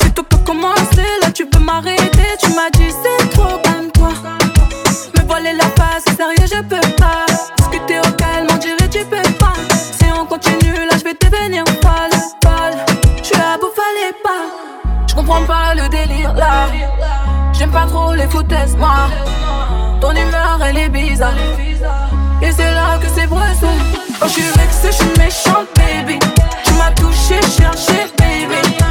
C'est 0.00 0.14
toi 0.14 0.24
qui 0.30 0.36
as 0.36 0.38
commencé, 0.40 1.04
là 1.20 1.32
tu 1.32 1.46
peux 1.46 1.58
m'arrêter. 1.58 2.28
Tu 2.40 2.50
m'as 2.50 2.70
dit, 2.70 2.92
c'est 3.02 3.23
face, 6.04 6.16
sérieux, 6.16 6.46
je 6.46 6.62
peux 6.62 6.94
pas. 6.96 7.26
Discuter 7.58 7.98
au 7.98 8.12
calme, 8.12 8.46
on 8.50 8.56
dirait 8.56 8.88
tu 8.90 9.04
peux 9.04 9.32
pas. 9.38 9.54
Si 9.70 10.04
on 10.18 10.24
continue, 10.26 10.74
là 10.74 10.96
je 10.98 11.04
vais 11.04 11.14
devenir 11.14 11.64
folle, 11.82 12.20
folle. 12.42 12.78
Je 13.18 13.24
suis 13.24 13.36
à 13.36 13.56
bout, 13.58 13.72
fallait 13.74 14.16
pas. 14.22 14.44
Je 15.06 15.14
comprends 15.14 15.44
pas 15.44 15.74
le 15.74 15.88
délire 15.88 16.32
là. 16.34 16.68
J'aime 17.52 17.70
pas 17.70 17.86
trop 17.86 18.12
les 18.14 18.28
foutaises, 18.28 18.76
moi. 18.76 19.08
Ton 20.00 20.10
humeur, 20.10 20.58
elle 20.64 20.78
est 20.78 20.88
bizarre. 20.88 21.32
Et 22.42 22.52
c'est 22.52 22.70
là 22.72 22.98
que 23.00 23.06
c'est 23.14 23.26
bresson. 23.26 23.72
Quand 24.20 24.28
je 24.28 24.32
suis 24.32 24.42
vexée, 24.42 24.88
je 24.88 24.92
suis 24.92 25.18
méchante, 25.18 25.68
baby. 25.76 26.18
Tu 26.64 26.72
m'as 26.74 26.90
touché, 26.92 27.40
cherché, 27.56 28.10
baby. 28.18 28.83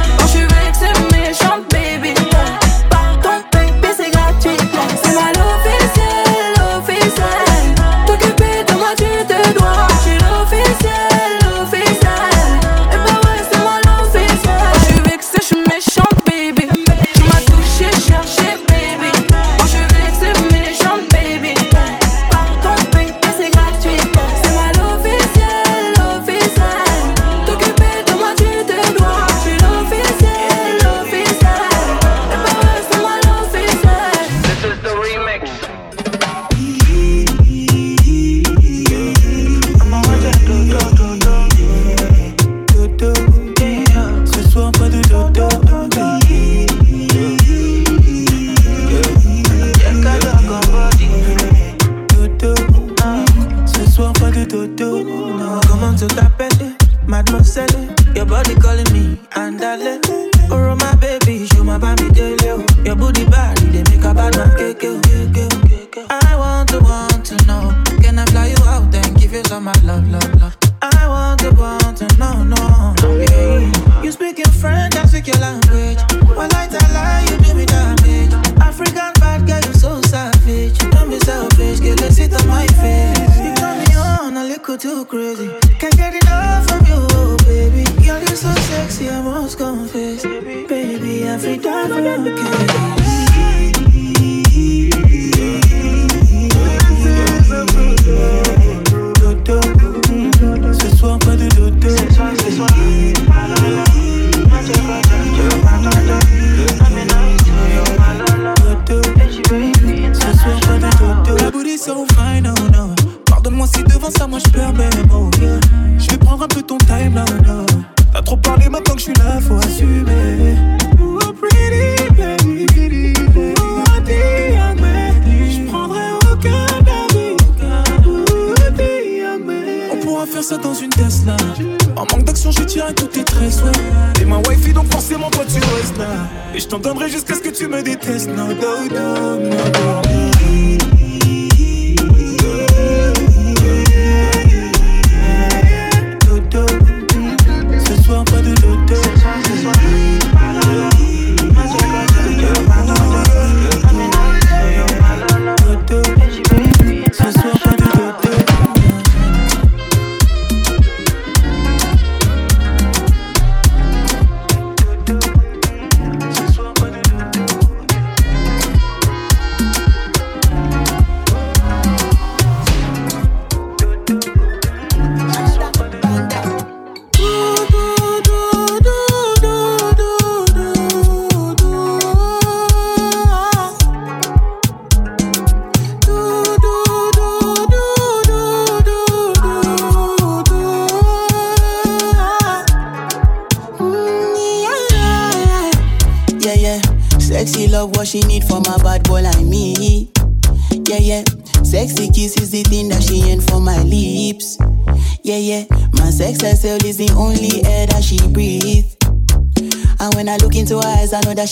je 136.64 136.68
t'en 136.68 136.78
donnerai 136.78 137.10
jusqu'à 137.10 137.34
ce 137.34 137.40
que 137.40 137.50
tu 137.50 137.66
me 137.68 137.82
détestes. 137.82 138.28
No, 138.28 138.46
no, 138.46 138.88
no, 138.88 139.38
no. 139.38 140.03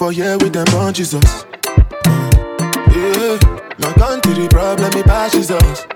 for 0.00 0.12
here 0.12 0.38
with 0.38 0.54
them 0.54 0.66
on 0.76 0.94
Jesus. 0.94 1.44
Yeah, 2.06 3.36
my 3.80 3.92
country 3.98 4.32
the 4.32 4.48
problem 4.48 4.90
it 4.94 5.04
pass 5.04 5.34
us. 5.34 5.86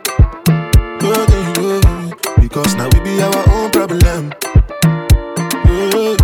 Good 1.01 1.27
thing, 1.31 2.13
because 2.39 2.75
now 2.75 2.91
we 2.93 3.01
be 3.01 3.23
our 3.23 3.45
own 3.57 3.71
problem. 3.71 4.35
Yeah. 5.65 6.24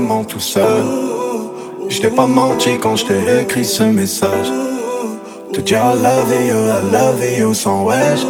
vraiment 0.00 0.24
tout 0.24 0.40
seul. 0.40 0.82
Je 1.88 2.00
t'ai 2.00 2.08
pas 2.08 2.26
menti 2.26 2.78
quand 2.80 2.96
je 2.96 3.06
t'ai 3.06 3.42
écrit 3.42 3.64
ce 3.64 3.82
message. 3.82 4.50
Te 5.52 5.60
dire 5.60 5.78
I 5.78 6.02
love 6.02 6.32
you, 6.46 6.56
I 6.56 6.92
love 6.92 7.38
you 7.38 7.54
sans 7.54 7.84
wesh. 7.84 8.24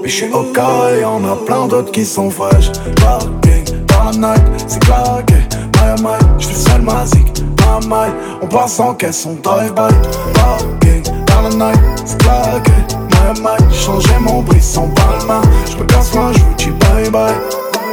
Mais 0.00 0.08
je 0.08 0.14
suis 0.14 0.32
au 0.32 0.44
cas 0.44 0.90
et 0.96 1.02
y'en 1.02 1.22
a 1.24 1.36
plein 1.36 1.66
d'autres 1.66 1.90
qui 1.90 2.04
sont 2.04 2.30
fraîches. 2.30 2.70
Parking 3.00 3.64
dans 3.86 4.04
la 4.04 4.34
night, 4.34 4.42
c'est 4.66 4.80
claqué. 4.80 5.34
My 5.76 6.02
my, 6.02 6.18
je 6.38 6.48
fais 6.48 6.70
seul 6.70 6.82
ma 6.82 7.04
zik. 7.04 7.26
My 7.58 7.86
my, 7.86 8.10
on 8.40 8.46
passe 8.46 8.80
en 8.80 8.94
caisse, 8.94 9.26
on 9.26 9.34
drive-by. 9.42 9.92
Parking 10.34 11.02
dans 11.26 11.42
la 11.42 11.72
night, 11.72 11.80
c'est 12.04 12.18
claqué. 12.18 12.72
My 13.10 13.40
my, 13.40 13.74
changé 13.74 14.14
mon 14.20 14.42
brisson 14.42 14.88
palma. 14.94 15.42
Je 15.70 15.76
me 15.76 15.84
casse 15.84 16.14
moi, 16.14 16.30
je 16.32 16.38
vous 16.38 16.54
dis 16.56 16.70
bye 16.70 17.10
bye. 17.10 17.59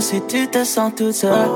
Si 0.00 0.20
tu 0.22 0.48
te 0.48 0.64
sens 0.64 0.92
toute 0.96 1.12
seule. 1.12 1.50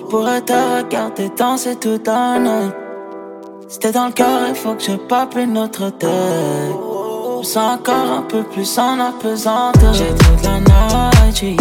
Je 0.00 0.04
pourrais 0.06 0.40
te 0.40 0.52
regarder 0.52 1.30
danser 1.36 1.76
la 2.06 2.38
nuit. 2.38 2.72
Si 3.68 3.78
t'es 3.78 3.92
dans 3.92 4.06
le 4.06 4.12
cœur, 4.12 4.40
il 4.48 4.54
faut 4.54 4.74
que 4.74 4.82
je 4.82 4.92
pape 4.92 5.36
une 5.36 5.58
autre 5.58 5.90
tête. 5.90 6.08
Je 6.08 7.38
me 7.38 7.42
sens 7.42 7.78
encore 7.78 8.10
un 8.18 8.22
peu 8.22 8.42
plus 8.42 8.78
en 8.78 8.98
apesanteur. 9.00 9.92
J'ai 9.92 10.14
toute 10.14 10.44
la 10.44 10.60
night. 10.60 11.60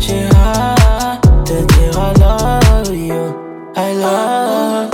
J'ai 0.00 0.24
hâte 0.26 1.22
de 1.46 1.64
dire 1.64 1.94
I 1.96 2.12
love 2.20 2.94
you. 2.94 3.34
I 3.76 3.94
love. 3.94 4.90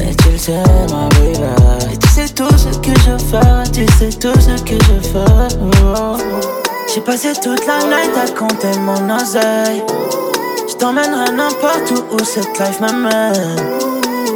Et 0.00 0.14
tu 0.14 0.38
sais, 0.38 0.62
ma 0.90 1.08
baby. 1.10 1.92
Et 1.92 1.96
tu 1.98 2.08
sais 2.08 2.28
tout 2.28 2.56
ce 2.56 2.78
que 2.78 2.94
je 3.00 3.18
fais. 3.18 3.70
Tu 3.72 3.86
sais 3.98 4.10
tout 4.18 4.40
ce 4.40 4.62
que 4.62 4.76
je 4.76 5.00
fais. 5.08 6.63
J'ai 6.94 7.00
passé 7.00 7.32
toute 7.42 7.66
la 7.66 7.78
night 7.78 8.16
à 8.16 8.30
compter 8.38 8.78
mon 8.78 9.16
oseille. 9.16 9.82
Je 10.68 10.74
t'emmènerai 10.74 11.32
n'importe 11.32 11.90
où 11.90 12.14
où 12.14 12.24
cette 12.24 12.56
life 12.60 12.78
m'amène. 12.80 13.56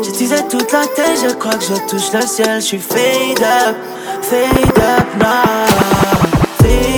Teasé 0.02 0.42
toute 0.50 0.72
la 0.72 0.84
tête, 0.86 1.20
je 1.22 1.34
crois 1.34 1.54
que 1.54 1.62
je 1.62 1.74
touche 1.88 2.12
le 2.12 2.20
ciel. 2.22 2.60
Je 2.60 2.66
suis 2.66 2.78
fade 2.80 3.40
up, 3.40 3.76
fade 4.22 4.76
up 4.76 5.06
now. 5.20 5.44
Fade 6.58 6.97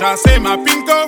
ya 0.00 0.16
se 0.16 0.38
me 0.40 0.50
apincó 0.50 1.05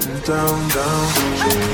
down, 0.00 0.68
down. 0.70 1.69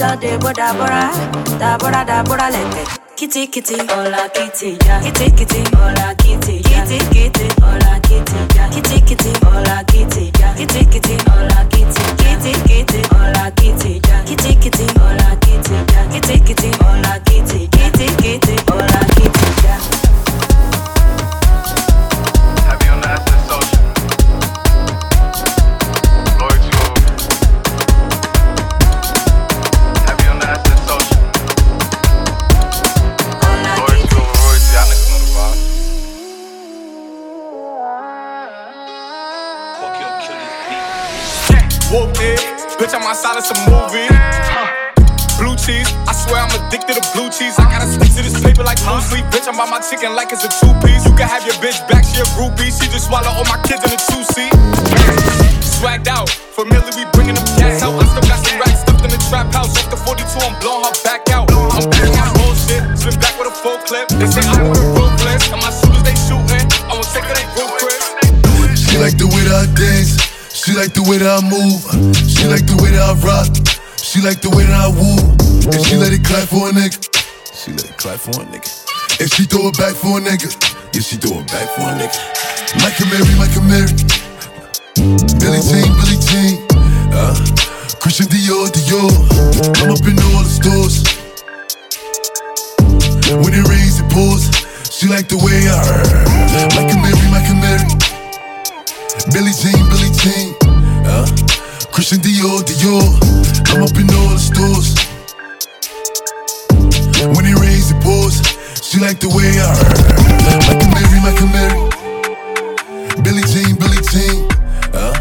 Shade 0.00 0.38
Boda 0.40 0.72
Bora, 0.72 1.10
Da 1.58 1.76
Bora 1.76 2.04
Da 2.06 2.22
Bora 2.22 2.48
Leke. 2.50 2.84
Kitty 3.16 3.46
Kitty, 3.48 3.76
Hola 3.88 4.28
Kitty, 4.32 4.78
ya. 4.86 4.98
Kitty 5.02 5.30
Kitty, 5.36 5.62
Hola 5.76 6.14
Kitty, 6.16 6.56
ya. 6.70 6.84
Kitty 6.86 6.98
Kitty, 7.12 7.48
Hola 7.60 8.00
Kitty, 8.00 8.46
ya. 8.56 8.68
Kitty 8.70 9.00
Kitty, 9.02 9.32
Hola 9.44 9.84
Kitty, 9.84 10.32
ya. 10.40 10.54
Kitty 10.54 10.84
Kitty, 10.86 11.16
Hola 11.28 11.64
Kitty, 11.68 12.04
Kitty 12.16 12.52
Kitty, 12.66 13.02
Hola 13.12 13.50
Kitty, 13.56 14.00
ya. 14.08 14.24
Kitty 14.24 14.54
Kitty, 14.56 14.86
Hola 14.98 15.36
Kitty, 15.44 15.74
ya. 15.92 16.06
Kitty 16.10 16.38
Kitty, 16.40 16.70
Hola 16.80 17.18
Kitty. 17.20 17.29
Bitch, 42.80 42.96
I'm 42.96 43.04
outside 43.04 43.36
of 43.36 43.44
some 43.44 43.60
movie. 43.68 44.08
Blue 45.36 45.52
cheese, 45.56 45.88
I 46.08 46.16
swear 46.16 46.40
I'm 46.40 46.52
addicted 46.56 46.96
to 46.96 47.04
blue 47.12 47.28
cheese. 47.28 47.60
I 47.60 47.68
gotta 47.68 47.84
stick 47.84 48.08
to 48.16 48.24
this 48.24 48.40
paper 48.40 48.64
like 48.64 48.80
blue 48.88 49.00
sleep. 49.04 49.28
Bitch, 49.28 49.44
I'm 49.44 49.56
by 49.56 49.68
my 49.68 49.84
chicken 49.84 50.16
like 50.16 50.32
it's 50.32 50.44
a 50.48 50.50
two 50.60 50.72
piece. 50.80 51.04
You 51.04 51.12
can 51.12 51.28
have 51.28 51.44
your 51.44 51.56
bitch 51.60 51.76
back, 51.92 52.08
she 52.08 52.24
a 52.24 52.26
groupie. 52.36 52.72
She 52.72 52.88
just 52.88 53.12
swallow 53.12 53.28
all 53.28 53.44
my 53.52 53.60
kids 53.68 53.84
in 53.84 53.92
a 53.92 54.00
two 54.00 54.24
seat. 54.32 54.52
Swagged 55.60 56.08
out, 56.08 56.28
familiar, 56.56 56.92
we 56.96 57.04
bringing 57.12 57.36
them 57.36 57.44
cats 57.60 57.84
out. 57.84 58.00
I 58.00 58.04
still 58.08 58.24
got 58.24 58.40
some 58.40 58.56
racks 58.56 58.80
stuffed 58.80 59.04
in 59.04 59.12
the 59.12 59.20
trap 59.28 59.52
house. 59.52 59.76
The 59.92 59.96
42, 60.00 60.24
I'm 60.40 60.56
blowing 60.64 60.84
her 60.88 60.96
back 61.04 61.28
out. 61.36 61.52
I'm 61.52 61.84
back 61.92 62.16
out 62.16 62.32
oh, 62.32 62.48
bullshit, 62.48 62.80
spin 62.96 63.16
back 63.20 63.36
with 63.36 63.52
a 63.52 63.54
full 63.60 63.80
clip. 63.84 64.08
They 64.16 64.28
say 64.28 64.44
I'm 64.44 64.72
ruthless, 64.72 65.52
and 65.52 65.60
my 65.60 65.68
shooters 65.68 66.04
they 66.04 66.16
shooting. 66.16 66.64
I 66.88 66.96
won't 66.96 67.08
take 67.12 67.28
it, 67.28 67.36
they 67.36 67.48
Chris. 67.76 68.04
She 68.88 68.96
like 68.96 69.16
the 69.20 69.28
way 69.28 69.44
that 69.48 69.68
I 69.68 69.72
dance. 69.76 70.19
She 70.70 70.76
like 70.78 70.94
the 70.94 71.02
way 71.02 71.18
that 71.18 71.26
I 71.26 71.42
move. 71.42 71.82
She 72.30 72.46
like 72.46 72.62
the 72.62 72.78
way 72.78 72.94
that 72.94 73.02
I 73.02 73.18
rock. 73.26 73.50
She 73.98 74.22
like 74.22 74.38
the 74.38 74.54
way 74.54 74.62
that 74.70 74.78
I 74.78 74.86
woo. 74.86 75.18
And 75.66 75.82
she 75.82 75.98
let 75.98 76.14
it 76.14 76.22
clap 76.22 76.46
for 76.46 76.70
a 76.70 76.70
nigga. 76.70 76.94
She 77.50 77.74
let 77.74 77.90
it 77.90 77.98
clap 77.98 78.22
for 78.22 78.38
a 78.38 78.46
nigga. 78.46 78.70
And 79.18 79.26
she 79.34 79.50
throw 79.50 79.66
it 79.66 79.74
back 79.74 79.98
for 79.98 80.14
a 80.14 80.22
nigga. 80.22 80.46
Yeah, 80.94 81.02
she 81.02 81.18
throw 81.18 81.42
it 81.42 81.50
back 81.50 81.66
for 81.74 81.90
a 81.90 81.98
nigga. 81.98 82.14
Micah 82.86 83.02
Mary, 83.10 83.34
Micah 83.34 83.66
Mary. 83.66 83.90
Billy 85.42 85.58
Jean, 85.58 85.90
Billy 85.90 86.18
Jean. 86.22 86.62
Uh, 87.18 87.34
Christian 87.98 88.30
Dior, 88.30 88.70
Dior. 88.70 89.10
I'm 89.82 89.90
up 89.90 90.06
in 90.06 90.14
all 90.22 90.46
the 90.46 90.54
stores. 90.54 91.02
When 93.42 93.58
it 93.58 93.66
rains, 93.66 93.98
it 93.98 94.06
pours. 94.14 94.46
She 94.86 95.10
like 95.10 95.26
the 95.26 95.34
way 95.34 95.66
I 95.66 95.82
Micah 96.78 96.94
Mary, 97.02 97.26
Micah 97.26 97.58
Mary. 97.58 97.90
Billy 99.34 99.50
Jean, 99.50 99.82
Billy 99.90 100.14
Jean. 100.14 100.59
Uh, 101.10 101.26
Christian 101.90 102.20
Dior, 102.20 102.62
Dior. 102.62 103.02
I'm 103.74 103.82
up 103.82 103.96
in 103.98 104.06
all 104.14 104.30
the 104.30 104.38
stores. 104.38 104.94
When 107.34 107.44
he 107.44 107.54
rains, 107.54 107.90
the 107.90 107.98
pours. 107.98 108.38
She 108.80 108.98
like 109.00 109.18
the 109.18 109.28
way 109.28 109.50
I 109.58 109.74
Micah 110.46 110.88
Mary, 110.94 111.18
Micah 111.26 111.50
Mary. 111.50 111.82
Billy 113.22 113.42
Jean, 113.50 113.74
Billy 113.74 114.00
Jean. 114.10 114.46
Uh, 114.94 115.12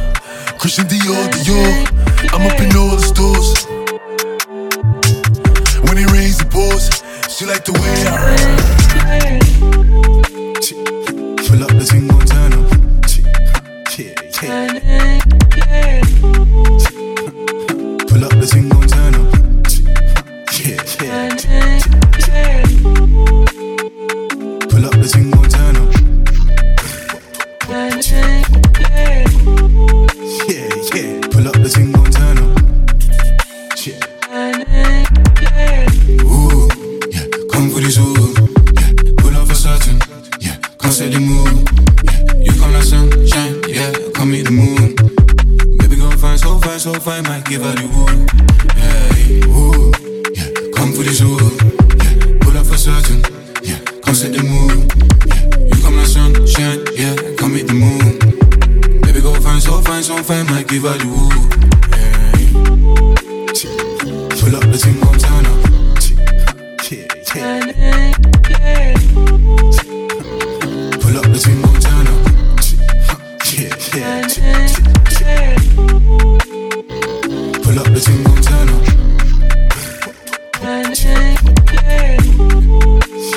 Christian 0.60 0.86
Dior, 0.86 1.26
Dior. 1.34 1.74
I'm 2.34 2.45
up 2.45 2.60
in 2.61 2.70
all 2.78 2.95
the 2.95 3.02
stores. 3.02 3.66
When 5.90 5.98
he 5.98 6.06
rains, 6.14 6.38
the 6.38 6.45
pours. 6.45 7.02
She 7.34 7.45
like 7.45 7.66
the 7.66 7.74
way 7.74 8.06
I 8.06 8.30
Fill 11.44 11.64
up 11.64 11.70
the 11.70 11.86
single 11.86 12.20
turn 12.20 12.53
up. 12.53 12.78
Yeah. 14.41 14.68
Pull 18.07 18.24
up 18.24 18.32
the 18.40 18.48
single 18.48 18.82
turn 18.88 19.16
up. 19.16 19.34
Yeah, 20.56 20.80
yeah. 21.02 21.28
Pull 24.70 24.86
up 24.86 24.94
the 24.94 25.07
single 25.10 25.44
turn 25.44 25.76
up. 25.76 25.91
Yeah, 30.48 30.70
yeah. 30.95 31.20
Pull 31.28 31.48
up 31.48 31.56
the 31.56 31.70
single 31.70 31.98
so 46.94 46.99
fine, 46.99 47.24
might 47.24 47.45
give 47.45 47.61
her 47.61 47.76
the 47.76 47.86
wood. 47.94 48.18
Yeah, 48.78 49.45
woo, 49.48 49.91
yeah, 50.34 50.49
come 50.76 50.91
for 50.94 51.03
the 51.03 51.14
zoo. 51.14 51.38
Yeah, 52.02 52.16
pull 52.41 52.57
up 52.57 52.66
for 52.66 52.78
certain. 52.78 53.22
Yeah, 53.61 53.80
come 54.02 54.16
set 54.16 54.34
the 54.34 54.41
mood. 54.41 54.90
Yeah, 55.30 55.44
you 55.70 55.84
come 55.84 55.95
my 55.95 56.03
sunshine. 56.03 56.80
Yeah, 56.95 57.16
come 57.38 57.53
hit 57.53 57.68
the 57.68 57.74
moon. 57.74 58.20
Baby, 59.02 59.22
go 59.22 59.34
find 59.40 59.61
so 59.61 59.82
fine, 59.82 60.03
so 60.03 60.24
fine, 60.24 60.48
might 60.48 60.68
give 60.68 60.84
her 60.84 60.98
the 60.98 61.07
wood. 61.07 61.49
Yeah, 61.94 62.32
pull 64.40 64.56
up 64.56 64.64
the 64.72 64.78
team. 64.78 65.09
Pull 77.99 78.07
up 78.07 78.15
the 78.15 78.15
thing 78.15 78.23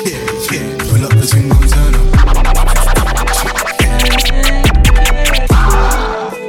Yeah, 0.05 0.23
yeah. 0.51 0.77
Pull 0.87 1.03
up 1.03 1.11
the 1.11 1.25
thing 1.27 1.49
Montana. 1.49 1.99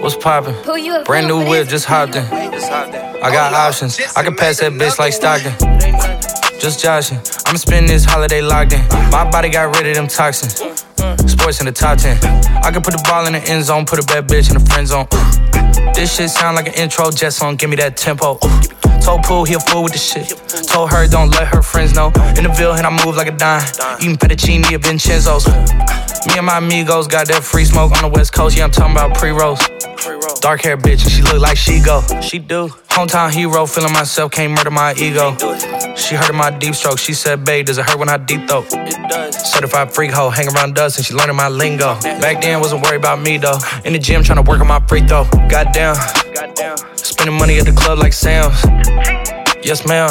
What's 0.01 0.15
poppin'? 0.15 0.55
Brand 1.05 1.27
new 1.27 1.45
whip, 1.49 1.67
just 1.67 1.87
hopped 1.87 2.15
in. 2.15 2.25
I 2.25 3.33
got 3.33 3.53
options. 3.53 3.99
I 4.15 4.23
can 4.23 4.37
pass 4.37 4.61
that 4.61 4.71
bitch 4.75 4.97
like 5.01 5.13
Stockton. 5.13 5.53
Just 6.61 6.81
joshing. 6.81 7.19
I'ma 7.47 7.59
spend 7.59 7.89
this 7.89 8.05
holiday 8.05 8.43
locked 8.43 8.75
in. 8.75 8.87
My 9.11 9.29
body 9.29 9.49
got 9.49 9.75
rid 9.77 9.89
of 9.89 9.97
them 9.97 10.07
toxins. 10.07 10.61
Sports 11.29 11.59
in 11.59 11.67
the 11.67 11.73
top 11.73 11.99
10. 11.99 12.19
I 12.63 12.71
can 12.71 12.81
put 12.81 12.93
the 12.93 13.03
ball 13.09 13.27
in 13.27 13.33
the 13.33 13.41
end 13.41 13.65
zone, 13.65 13.85
put 13.87 13.99
a 13.99 14.07
bad 14.07 14.29
bitch 14.29 14.51
in 14.51 14.63
the 14.63 14.65
friend 14.71 14.87
zone. 14.87 15.09
This 15.93 16.17
shit 16.17 16.31
sound 16.31 16.57
like 16.57 16.69
an 16.69 16.75
intro 16.75 17.11
jet 17.11 17.33
song, 17.33 17.57
give 17.57 17.69
me 17.69 17.77
that 17.77 17.97
tempo. 17.97 18.39
Told 19.05 19.23
Pooh 19.25 19.45
he 19.45 19.55
a 19.55 19.61
fool 19.61 19.83
with 19.83 19.93
the 19.93 19.99
shit. 19.99 20.29
Told 20.69 20.91
her 20.91 21.07
don't 21.07 21.31
let 21.31 21.49
her 21.49 21.63
friends 21.63 21.95
know. 21.95 22.07
In 22.37 22.45
the 22.45 22.55
Ville 22.57 22.73
and 22.73 22.87
I 22.87 23.05
move 23.05 23.17
like 23.17 23.29
a 23.29 23.37
dime. 23.37 23.63
Eating 24.01 24.17
fettuccine 24.17 24.65
at 24.73 24.83
Vincenzo's. 24.83 25.45
Me 26.27 26.39
and 26.39 26.47
my 26.47 26.59
amigos 26.59 27.07
got 27.07 27.29
that 27.29 27.43
free 27.45 27.65
smoke 27.65 27.93
on 27.93 28.03
the 28.03 28.09
west 28.09 28.33
coast. 28.33 28.57
Yeah, 28.57 28.65
I'm 28.65 28.71
talking 28.71 28.93
about 28.93 29.15
pre-rolls. 29.17 29.61
Dark 30.41 30.63
hair 30.63 30.77
bitch, 30.77 31.03
and 31.03 31.11
she 31.11 31.23
look 31.23 31.41
like 31.41 31.57
she 31.57 31.81
go. 31.81 32.03
She 32.21 32.39
do. 32.39 32.69
Hometown 32.89 33.33
hero, 33.33 33.67
feeling 33.67 33.93
myself, 33.93 34.33
can't 34.33 34.53
murder 34.53 34.71
my 34.71 34.95
ego. 34.95 35.37
She 35.97 36.15
heard 36.15 36.31
of 36.31 36.37
my 36.37 36.51
deep 36.51 36.75
stroke. 36.75 36.99
She 36.99 37.13
said, 37.13 37.45
babe, 37.45 37.67
does 37.67 37.79
it 37.79 37.85
hurt 37.89 37.99
when 37.99 38.09
I 38.09 38.19
deep 38.19 38.47
throat? 38.49 38.67
It 38.71 39.09
does. 39.09 39.53
Certified 39.53 39.93
freak 39.93 40.13
hoe, 40.13 40.31
hang 40.31 40.49
around 40.49 40.75
dust, 40.75 40.99
and 40.99 41.07
she 41.07 41.15
learning 41.15 41.37
my 41.37 41.49
lingo. 41.49 41.95
Back 42.03 42.43
then, 42.43 42.61
wasn't 42.61 42.83
worried 42.83 42.99
about 42.99 43.21
me 43.21 43.39
though. 43.39 43.59
In 43.85 43.93
the 43.93 43.99
gym, 43.99 44.23
trying 44.23 44.43
to 44.43 44.49
work 44.49 44.61
on 44.61 44.67
my 44.67 44.81
free 44.87 45.07
throw. 45.07 45.25
Goddamn. 45.49 45.97
Spending 46.97 47.37
money 47.39 47.59
at 47.59 47.65
the 47.65 47.73
club 47.73 47.99
like 47.99 48.13
Sam's. 48.13 48.63
Yes, 49.65 49.87
ma'am. 49.87 50.11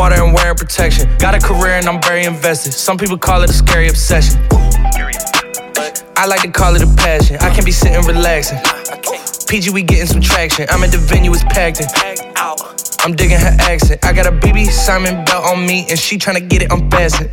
water 0.00 0.24
and 0.24 0.32
wearing 0.32 0.56
protection. 0.56 1.14
Got 1.18 1.34
a 1.34 1.38
career 1.38 1.74
and 1.74 1.86
I'm 1.86 2.00
very 2.00 2.24
invested. 2.24 2.72
Some 2.72 2.96
people 2.96 3.18
call 3.18 3.42
it 3.42 3.50
a 3.50 3.52
scary 3.52 3.86
obsession. 3.86 4.40
I 6.16 6.24
like 6.26 6.40
to 6.40 6.50
call 6.50 6.74
it 6.74 6.82
a 6.82 6.86
passion. 6.96 7.36
I 7.40 7.54
can 7.54 7.66
be 7.66 7.70
sitting 7.70 8.02
relaxing. 8.06 8.58
PG, 9.46 9.68
we 9.70 9.82
getting 9.82 10.06
some 10.06 10.22
traction. 10.22 10.66
I'm 10.70 10.82
at 10.84 10.90
the 10.90 10.96
venue, 10.96 11.30
it's 11.32 11.44
packed 11.44 11.80
in. 11.82 11.86
I'm 13.04 13.14
digging 13.14 13.40
her 13.40 13.54
accent. 13.60 14.02
I 14.02 14.14
got 14.14 14.26
a 14.26 14.32
BB 14.32 14.70
Simon 14.70 15.22
belt 15.26 15.44
on 15.44 15.66
me, 15.66 15.86
and 15.90 15.98
she 15.98 16.16
tryna 16.16 16.48
get 16.48 16.62
it 16.62 16.72
unfastened. 16.72 17.30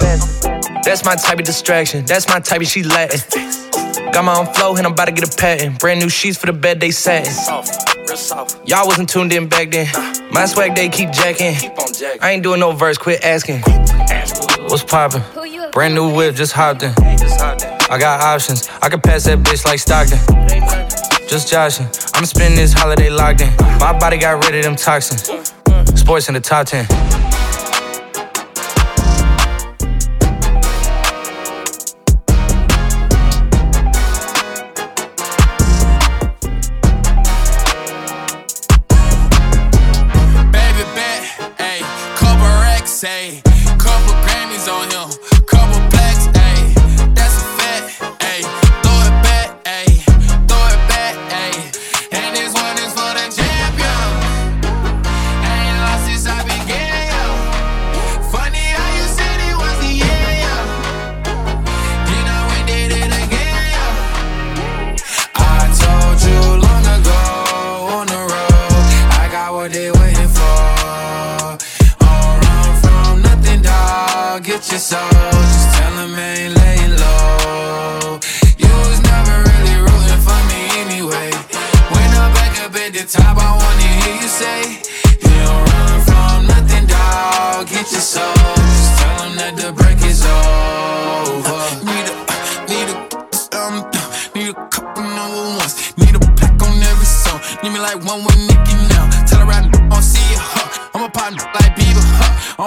That's 0.84 1.06
my 1.06 1.16
type 1.16 1.40
of 1.40 1.46
distraction. 1.46 2.06
That's 2.06 2.28
my 2.28 2.42
type 2.42 2.60
of 2.60 2.68
she 2.68 2.84
Latin. 2.84 3.67
Got 4.12 4.26
my 4.26 4.38
own 4.38 4.46
flow, 4.54 4.76
and 4.76 4.86
I'm 4.86 4.94
about 4.94 5.06
to 5.06 5.12
get 5.12 5.32
a 5.32 5.38
patent. 5.38 5.80
Brand 5.80 6.00
new 6.00 6.10
sheets 6.10 6.38
for 6.38 6.46
the 6.48 6.54
bed, 6.54 6.80
they 6.80 6.92
satin. 6.92 7.34
Y'all 8.66 8.88
wasn't 8.88 9.10
tuned 9.10 9.34
in 9.34 9.48
back 9.48 9.72
then. 9.72 9.88
My 10.32 10.46
swag, 10.46 10.76
they 10.76 10.90
keep 10.90 11.12
jacking. 11.12 11.56
I 12.22 12.32
ain't 12.32 12.44
doing 12.44 12.60
no 12.60 12.72
verse, 12.72 12.98
quit 12.98 13.24
asking. 13.24 13.62
What's 14.70 14.84
poppin'? 14.84 15.24
Brand 15.72 15.96
new 15.96 16.14
whip, 16.14 16.36
just 16.36 16.54
hopped 16.54 16.84
in. 16.84 16.94
I 16.98 17.98
got 18.00 18.22
options. 18.22 18.68
I 18.82 18.90
can 18.90 19.02
pass 19.02 19.26
that 19.26 19.40
bitch 19.40 19.66
like 19.66 19.80
Stockton. 19.80 20.20
Just 21.28 21.50
joshing. 21.50 21.86
I'm 22.16 22.26
spending 22.26 22.58
this 22.58 22.74
holiday 22.74 23.10
locked 23.10 23.42
in. 23.42 23.54
My 23.80 23.98
body 23.98 24.18
got 24.18 24.44
rid 24.46 24.56
of 24.56 24.64
them 24.64 24.76
toxins. 24.76 25.30
Mm, 25.30 25.84
mm. 25.86 25.98
Sports 25.98 26.28
in 26.30 26.34
the 26.34 26.40
top 26.40 26.68
10. 26.68 26.86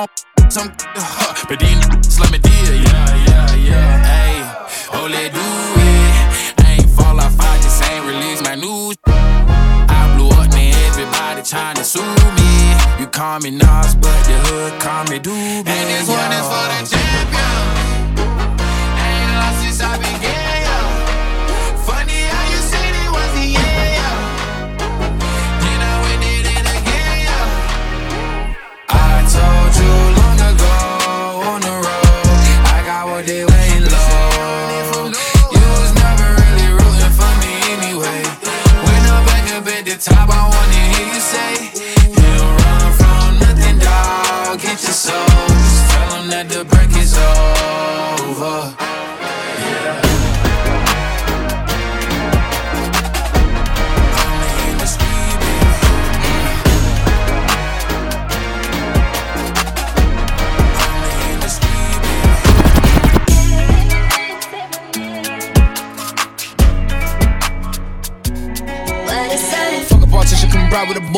I'm 0.01 0.51
some, 0.51 0.73
huh? 0.97 1.45
But 1.47 1.59
niggas 1.59 2.19
let 2.21 2.33
me 2.33 2.39
deal, 2.39 2.73
yeah, 2.73 3.27
yeah, 3.29 3.55
yeah. 3.69 4.23
Ayy, 4.25 4.97
oh, 4.97 5.05
let 5.05 5.29
do 5.29 5.45
it. 5.45 6.65
I 6.65 6.81
ain't 6.81 6.89
fall 6.89 7.21
off, 7.21 7.37
I 7.39 7.61
just 7.61 7.85
ain't 7.85 8.07
release 8.07 8.41
my 8.41 8.55
news. 8.55 8.97
I 9.05 10.17
blew 10.17 10.31
up, 10.31 10.49
man, 10.57 10.73
everybody 10.89 11.43
tryna 11.43 11.85
sue 11.85 12.01
me. 12.01 12.51
You 12.99 13.09
call 13.09 13.41
me 13.41 13.51
Nas, 13.51 13.95
but 13.97 14.17
the 14.25 14.41
hood 14.49 14.81
call 14.81 15.05
me 15.05 15.19
Doobie. 15.19 15.69
And 15.69 15.87
this 15.93 16.09
one 16.09 16.33
is 16.33 16.49
for 16.49 16.65
the 16.73 17.00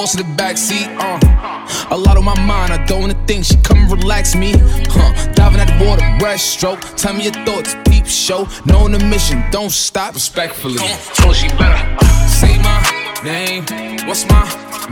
boss 0.02 0.18
of 0.18 0.26
the 0.26 0.42
backseat. 0.42 0.88
Uh, 0.98 1.94
a 1.94 1.96
lot 1.96 2.16
on 2.16 2.24
my 2.24 2.38
mind, 2.40 2.72
I 2.72 2.84
don't 2.86 3.02
wanna 3.02 3.26
think. 3.26 3.44
She 3.44 3.56
come 3.58 3.78
and 3.78 3.90
relax 3.90 4.34
me. 4.34 4.52
Huh, 4.96 5.12
diving 5.34 5.60
at 5.60 5.68
the 5.70 5.84
water, 5.86 6.02
breaststroke. 6.18 6.80
Tell 6.96 7.14
me 7.14 7.24
your 7.24 7.38
thoughts, 7.46 7.76
deep 7.84 8.06
show. 8.06 8.48
Knowing 8.64 8.92
the 8.92 9.04
mission, 9.04 9.44
don't 9.52 9.70
stop. 9.70 10.14
Respectfully, 10.14 10.78
told 11.14 11.36
she 11.36 11.48
better 11.50 11.80
uh, 12.00 12.26
say 12.26 12.58
my 12.68 12.78
name. 13.22 13.62
What's 14.08 14.24
my 14.28 14.44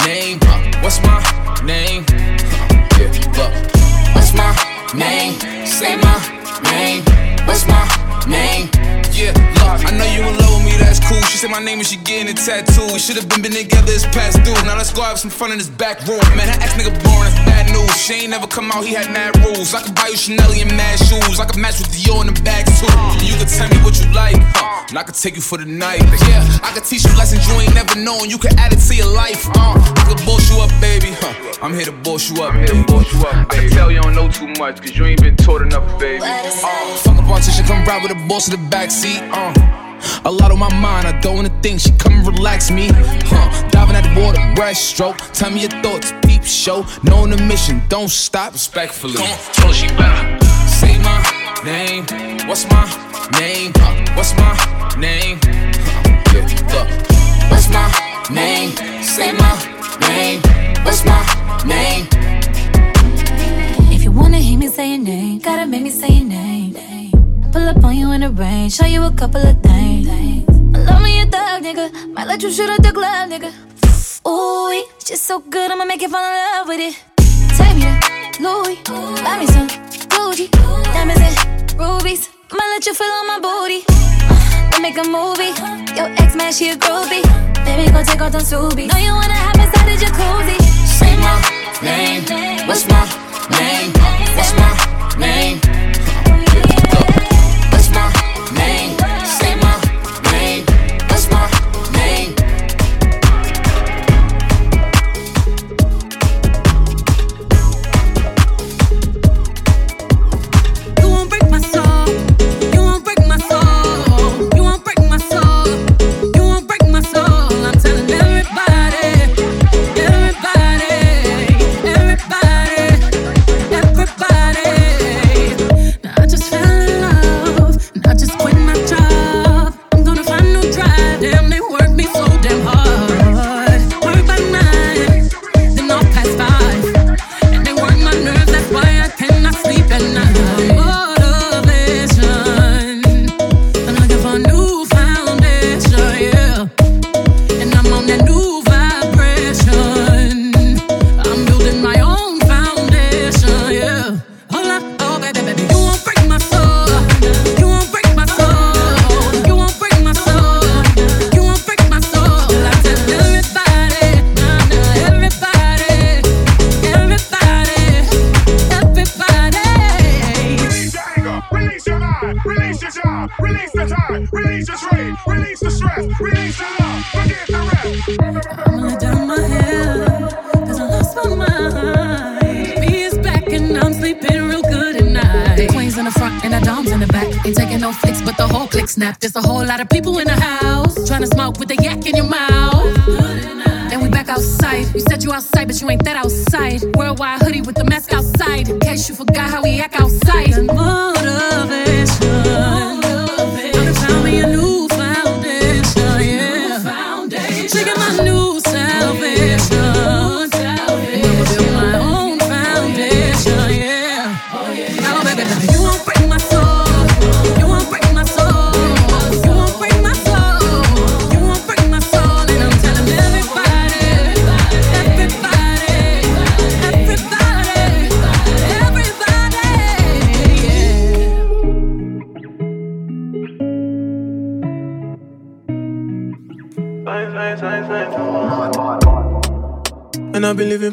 name? 0.07 0.39
Uh, 0.43 0.83
what's 0.83 1.01
my 1.03 1.19
name? 1.65 2.05
Uh, 2.09 2.39
yeah, 2.99 3.11
look. 3.39 3.53
What's 4.15 4.33
my 4.33 4.51
name? 4.95 5.35
Say 5.67 5.97
my 5.97 6.19
name. 6.71 7.03
What's 7.49 7.67
my 7.67 7.85
name? 8.29 8.80
Yeah, 9.21 9.37
look, 9.37 9.85
I 9.85 9.93
know 9.93 10.09
you 10.17 10.25
in 10.25 10.33
love 10.41 10.65
with 10.65 10.73
me, 10.73 10.79
that's 10.81 10.99
cool. 10.99 11.21
She 11.29 11.37
said 11.37 11.51
my 11.51 11.61
name 11.61 11.77
and 11.77 11.87
she 11.87 11.99
getting 12.09 12.33
a 12.33 12.33
tattoo. 12.33 12.89
We 12.89 12.99
should 12.99 13.17
have 13.17 13.29
been, 13.29 13.43
been 13.43 13.53
together, 13.53 13.93
it's 13.93 14.07
past 14.17 14.41
due. 14.49 14.57
Now 14.65 14.81
let's 14.81 14.95
go 14.95 15.03
have 15.03 15.19
some 15.19 15.29
fun 15.29 15.53
in 15.53 15.59
this 15.59 15.69
back 15.69 16.01
room. 16.09 16.25
Man, 16.41 16.49
that 16.49 16.65
ex 16.65 16.73
nigga 16.73 16.97
boring, 17.05 17.50
that's 17.71 17.81
news. 17.81 17.97
She 17.97 18.15
ain't 18.15 18.31
never 18.31 18.47
come 18.47 18.71
out, 18.73 18.85
he 18.85 18.95
had 18.95 19.11
mad 19.13 19.37
rules. 19.45 19.75
I 19.75 19.83
could 19.83 19.95
buy 19.95 20.09
you 20.09 20.17
Chanel 20.17 20.51
and 20.53 20.71
mad 20.77 20.99
shoes. 20.99 21.41
I 21.41 21.45
could 21.45 21.61
match 21.61 21.79
with 21.79 21.89
Dior 21.89 22.21
in 22.27 22.33
the 22.33 22.41
bag 22.43 22.67
too. 22.67 22.91
You 23.25 23.37
could 23.39 23.49
tell 23.49 23.69
me 23.69 23.77
what 23.85 23.99
you 24.01 24.11
like, 24.13 24.37
uh, 24.57 24.87
and 24.89 24.99
I 24.99 25.03
could 25.03 25.15
take 25.15 25.37
you 25.37 25.43
for 25.43 25.59
the 25.59 25.65
night. 25.67 26.03
Yeah, 26.29 26.47
I 26.63 26.73
could 26.75 26.85
teach 26.85 27.05
you 27.05 27.17
lessons 27.17 27.47
you 27.47 27.55
ain't 27.61 27.75
never 27.75 27.99
known. 27.99 28.29
You 28.29 28.39
could 28.39 28.55
add 28.59 28.73
it 28.73 28.81
to 28.81 28.95
your 28.95 29.13
life. 29.13 29.49
Uh, 29.55 29.75
I 29.77 30.05
could 30.09 30.25
boss 30.27 30.51
you 30.51 30.61
up, 30.61 30.71
baby. 30.81 31.13
Huh. 31.21 31.59
I'm 31.63 31.75
here 31.75 31.87
to 31.87 31.93
boss 31.93 32.31
you 32.31 32.43
up, 32.43 32.55
I'm 32.55 32.59
here 32.59 32.69
to 32.69 32.85
boss 32.87 33.13
you 33.13 33.21
up, 33.21 33.49
baby. 33.51 33.67
I 33.67 33.69
can 33.69 33.71
tell 33.71 33.91
you 33.91 34.01
don't 34.03 34.15
know 34.15 34.29
too 34.29 34.49
much, 34.59 34.81
cause 34.81 34.97
you 34.97 35.05
ain't 35.07 35.23
been 35.23 35.37
taught 35.37 35.63
enough, 35.63 35.87
baby. 36.01 36.23
Uh, 36.25 36.97
fuck 36.97 37.19
a 37.19 37.23
politician, 37.23 37.65
come 37.67 37.85
ride 37.85 38.03
with 38.03 38.13
the 38.13 38.27
boss 38.29 38.49
in 38.49 38.61
the 38.61 38.71
backseat. 38.71 39.21
Uh. 39.31 39.90
A 40.25 40.31
lot 40.31 40.51
on 40.51 40.59
my 40.59 40.73
mind, 40.75 41.07
I 41.07 41.19
don't 41.21 41.37
wanna 41.37 41.63
think. 41.63 41.81
She 41.81 41.91
come 41.93 42.15
and 42.15 42.27
relax 42.27 42.71
me. 42.71 42.89
Huh. 42.93 43.69
Diving 43.71 43.97
at 43.97 44.05
the 44.05 44.21
water, 44.21 44.41
breaststroke. 44.55 45.17
Tell 45.33 45.51
me 45.51 45.61
your 45.63 45.71
thoughts, 45.83 46.13
peep 46.25 46.45
show. 46.45 46.87
Knowing 47.03 47.31
the 47.31 47.43
mission, 47.45 47.83
don't 47.89 48.11
stop. 48.11 48.53
Respectfully. 48.53 49.15
Told 49.53 49.75
she 49.75 49.89
better 49.89 50.39
say 50.81 50.99
my 50.99 51.19
name. 51.65 52.05
What's 52.49 52.65
my 52.71 52.85
name? 53.39 53.73
Huh. 53.77 54.17
What's 54.17 54.33
my 54.37 54.53
name? 54.99 55.39
Huh. 55.43 56.33
Yeah, 56.33 56.47
look. 56.73 56.89
What's 57.51 57.69
my 57.69 57.87
name? 58.31 58.71
Say 59.03 59.33
my 59.33 59.55
name. 60.09 60.41
What's 60.85 61.05
my 61.05 61.21
name? 61.67 62.07
If 63.95 64.05
you 64.05 64.13
wanna 64.13 64.39
hear 64.39 64.59
me 64.59 64.69
say 64.69 64.91
your 64.91 65.05
name, 65.05 65.39
gotta 65.41 65.67
make 65.67 65.83
me 65.83 65.91
say 65.91 66.09
your 66.09 66.29
name. 66.29 67.00
Pull 67.53 67.69
up 67.69 67.83
on 67.85 67.97
you 67.97 68.13
in 68.13 68.21
the 68.21 68.31
rain, 68.31 68.71
show 68.71 68.87
you 68.87 69.03
a 69.03 69.11
couple 69.11 69.41
of 69.41 69.61
things. 69.61 70.07
Love 70.07 71.03
me 71.03 71.21
a 71.21 71.27
thug, 71.27 71.63
nigga. 71.63 72.13
Might 72.15 72.29
let 72.29 72.43
you 72.43 72.51
shoot 72.53 72.71
at 72.71 72.83
the 72.83 72.93
club, 72.93 73.29
nigga. 73.29 73.51
Ooh, 74.27 74.87
she's 75.05 75.21
so 75.21 75.41
good, 75.41 75.71
I'ma 75.71 75.85
make 75.85 76.01
you 76.01 76.09
fall 76.09 76.23
in 76.23 76.33
love 76.33 76.69
with 76.69 76.81
it. 76.81 76.95
Take 77.57 77.75
me 77.75 77.83
to 77.83 78.43
Louis, 78.43 78.77
buy 79.25 79.39
me 79.41 79.47
some 79.47 79.67
Gucci, 80.13 80.49
diamonds 80.95 81.21
and 81.21 81.73
rubies. 81.79 82.29
Might 82.53 82.71
let 82.75 82.87
you 82.87 82.95
feel 82.95 83.09
on 83.09 83.27
my 83.27 83.41
booty. 83.41 83.83
Uh, 83.89 84.71
we 84.73 84.83
make 84.83 84.99
a 84.99 85.05
movie. 85.11 85.51
Your 85.99 86.09
ex 86.23 86.37
man, 86.37 86.53
she 86.53 86.71
a 86.71 86.77
groupie. 86.77 87.25
Baby, 87.65 87.91
go 87.91 88.03
take 88.05 88.21
off 88.21 88.33
them 88.33 88.43
Subies. 88.43 88.93
Know 88.93 88.99
you 88.99 89.13
wanna 89.13 89.35
have 89.35 89.57
inside 89.57 89.87
the 89.91 89.97
jacuzzi. 89.99 90.59
Say 90.87 91.17
my 91.19 91.35
name. 91.83 92.69
What's 92.69 92.87
my 92.87 93.03
name? 93.59 93.93
What's 94.37 94.53
my 94.55 94.70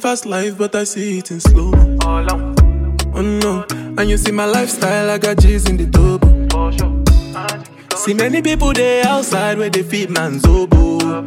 fast 0.07 0.25
life, 0.25 0.57
but 0.57 0.73
I 0.73 0.85
see 0.85 1.17
it 1.17 1.31
in 1.31 1.41
slow. 1.41 1.71
Oh 3.13 3.21
no, 3.21 3.65
and 3.97 4.09
you 4.09 4.15
see 4.15 4.31
my 4.31 4.45
lifestyle, 4.45 5.09
I 5.09 5.17
got 5.17 5.37
G's 5.39 5.67
in 5.69 5.75
the 5.75 5.85
double. 5.85 6.31
See 7.97 8.13
many 8.13 8.41
people 8.41 8.71
there 8.71 9.05
outside 9.05 9.57
where 9.57 9.69
they 9.69 9.83
feed 9.83 10.09
man's 10.09 10.45
oboe. 10.45 11.25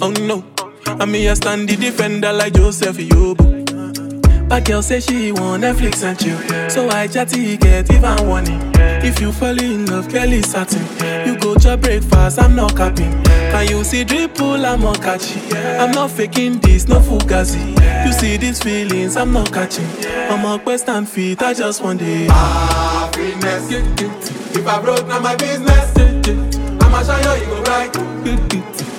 Oh 0.00 0.10
no, 0.30 0.42
and 0.86 1.12
me 1.12 1.28
I 1.28 1.34
stand 1.34 1.68
the 1.68 1.76
defender 1.76 2.32
like 2.32 2.54
Joseph 2.54 2.96
Yobo. 2.96 4.48
But 4.48 4.64
girl 4.64 4.80
say 4.80 5.00
she 5.00 5.30
want 5.32 5.62
Netflix 5.62 6.02
and 6.02 6.18
chill, 6.18 6.70
so 6.70 6.88
I 6.88 7.08
chatty 7.08 7.58
get 7.58 7.92
even 7.92 8.26
warning. 8.26 8.72
If 9.04 9.20
you 9.20 9.32
fall 9.32 9.60
in 9.60 9.84
love, 9.84 10.08
Kelly 10.08 10.40
satin 10.40 10.86
go 11.44 11.54
chop 11.56 11.80
breakfast, 11.80 12.40
I'm 12.40 12.56
not 12.56 12.74
capping. 12.74 13.12
Can 13.24 13.68
you 13.68 13.84
see 13.84 14.04
dripple, 14.04 14.64
I'm 14.64 14.80
not 14.80 15.02
catching. 15.02 15.42
I'm 15.54 15.90
not 15.90 16.10
faking 16.10 16.58
this, 16.60 16.88
no 16.88 17.00
fugazi. 17.00 17.76
You 18.06 18.12
see 18.12 18.38
these 18.38 18.62
feelings, 18.62 19.16
I'm 19.16 19.32
not 19.32 19.52
catching. 19.52 19.86
I'm 20.30 20.44
a 20.46 20.58
quest 20.58 20.88
and 20.88 21.06
feet, 21.06 21.42
I 21.42 21.52
just 21.52 21.82
want 21.82 22.00
it. 22.02 22.30
Happiness. 22.30 23.70
If 24.56 24.66
I 24.66 24.80
broke, 24.80 25.06
now 25.06 25.20
my 25.20 25.36
business. 25.36 25.92
I'ma 26.82 27.02
show 27.02 27.34
you, 27.34 27.40
you 27.40 27.46
go 27.46 27.62
right. 27.64 27.94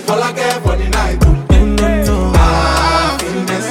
All 0.08 0.22
I 0.22 0.32
care 0.34 0.60
for 0.62 0.76
the 0.78 0.88
night. 0.90 1.24
Happiness. 2.36 3.68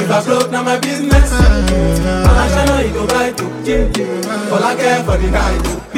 If 0.00 0.10
I 0.10 0.24
broke, 0.24 0.50
now 0.52 0.62
my 0.62 0.78
business. 0.78 1.32
I'ma 1.32 2.46
show 2.48 2.78
you, 2.78 2.86
you 2.86 2.94
go 2.94 3.06
right. 3.06 3.40
All 4.52 4.62
I 4.62 4.76
care 4.76 5.02
for 5.02 5.16
the 5.16 5.30
night. 5.30 5.91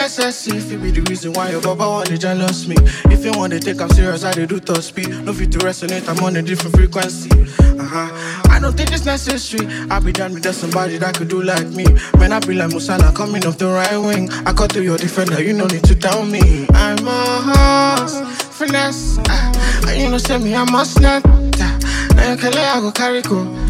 PSSC, 0.00 0.56
if 0.56 0.82
be 0.82 0.90
the 0.90 1.02
reason 1.10 1.34
why 1.34 1.50
your 1.50 1.60
baba 1.60 1.86
wanna 1.86 2.16
jealous 2.16 2.66
me. 2.66 2.74
If 3.12 3.22
you 3.22 3.32
wanna 3.36 3.60
take 3.60 3.82
I'm 3.82 3.90
serious, 3.90 4.24
I 4.24 4.32
do 4.32 4.58
top 4.58 4.80
speed. 4.80 5.10
No 5.10 5.34
fit 5.34 5.52
to 5.52 5.58
resonate, 5.58 6.08
I'm 6.08 6.24
on 6.24 6.36
a 6.36 6.40
different 6.40 6.74
frequency. 6.74 7.28
Uh 7.78 7.84
huh. 7.84 8.48
I 8.48 8.58
don't 8.58 8.74
think 8.74 8.92
it's 8.92 9.04
necessary. 9.04 9.66
I 9.90 10.00
be 10.00 10.12
down 10.12 10.32
with 10.32 10.54
somebody 10.54 10.96
that 10.96 11.18
could 11.18 11.28
do 11.28 11.42
like 11.42 11.66
me. 11.66 11.84
Man, 12.16 12.32
I 12.32 12.40
be 12.40 12.54
like 12.54 12.70
Musala 12.70 13.14
coming 13.14 13.44
off 13.44 13.58
the 13.58 13.66
right 13.66 13.98
wing. 13.98 14.30
I 14.46 14.54
cut 14.54 14.70
to 14.70 14.82
your 14.82 14.96
defender, 14.96 15.42
you 15.42 15.52
no 15.52 15.66
need 15.66 15.84
to 15.84 15.94
tell 15.94 16.24
me. 16.24 16.66
I'm 16.70 17.06
a 17.06 17.98
horse, 18.00 18.22
finesse. 18.56 19.18
Uh, 19.18 19.92
you 19.94 20.08
know, 20.08 20.16
send 20.16 20.44
me, 20.44 20.54
I'm 20.54 20.74
a 20.74 20.82
snap. 20.86 21.26
Now 21.26 22.30
you 22.30 22.38
can 22.38 22.52
let 22.52 22.74
I 22.74 22.80
go 22.80 22.90
carry 22.90 23.20
go. 23.20 23.69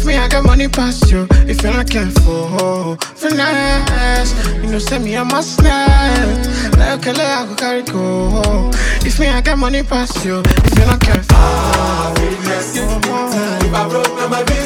If 0.00 0.06
me, 0.06 0.16
I 0.16 0.28
got 0.28 0.46
money 0.46 0.66
past 0.66 1.12
you, 1.12 1.28
if 1.46 1.62
you're 1.62 1.74
not 1.74 1.90
careful, 1.90 2.48
oh, 2.58 2.96
finesse. 3.16 4.32
You 4.54 4.70
know, 4.70 4.78
send 4.78 5.04
me 5.04 5.14
a 5.14 5.22
must 5.26 5.62
net. 5.62 6.46
Like 6.78 7.06
I 7.06 7.44
go 7.44 7.54
carry 7.54 7.82
go. 7.82 8.70
If 9.04 9.20
me, 9.20 9.28
I 9.28 9.42
got 9.42 9.58
money 9.58 9.82
past 9.82 10.24
you, 10.24 10.40
if 10.40 10.78
you're 10.78 10.86
not 10.86 11.02
careful. 11.02 11.36
Ah, 11.36 12.14
finesse. 12.16 12.76
If 12.78 13.74
I 13.74 13.88
broke, 13.90 14.30
my 14.30 14.42
baby. 14.42 14.59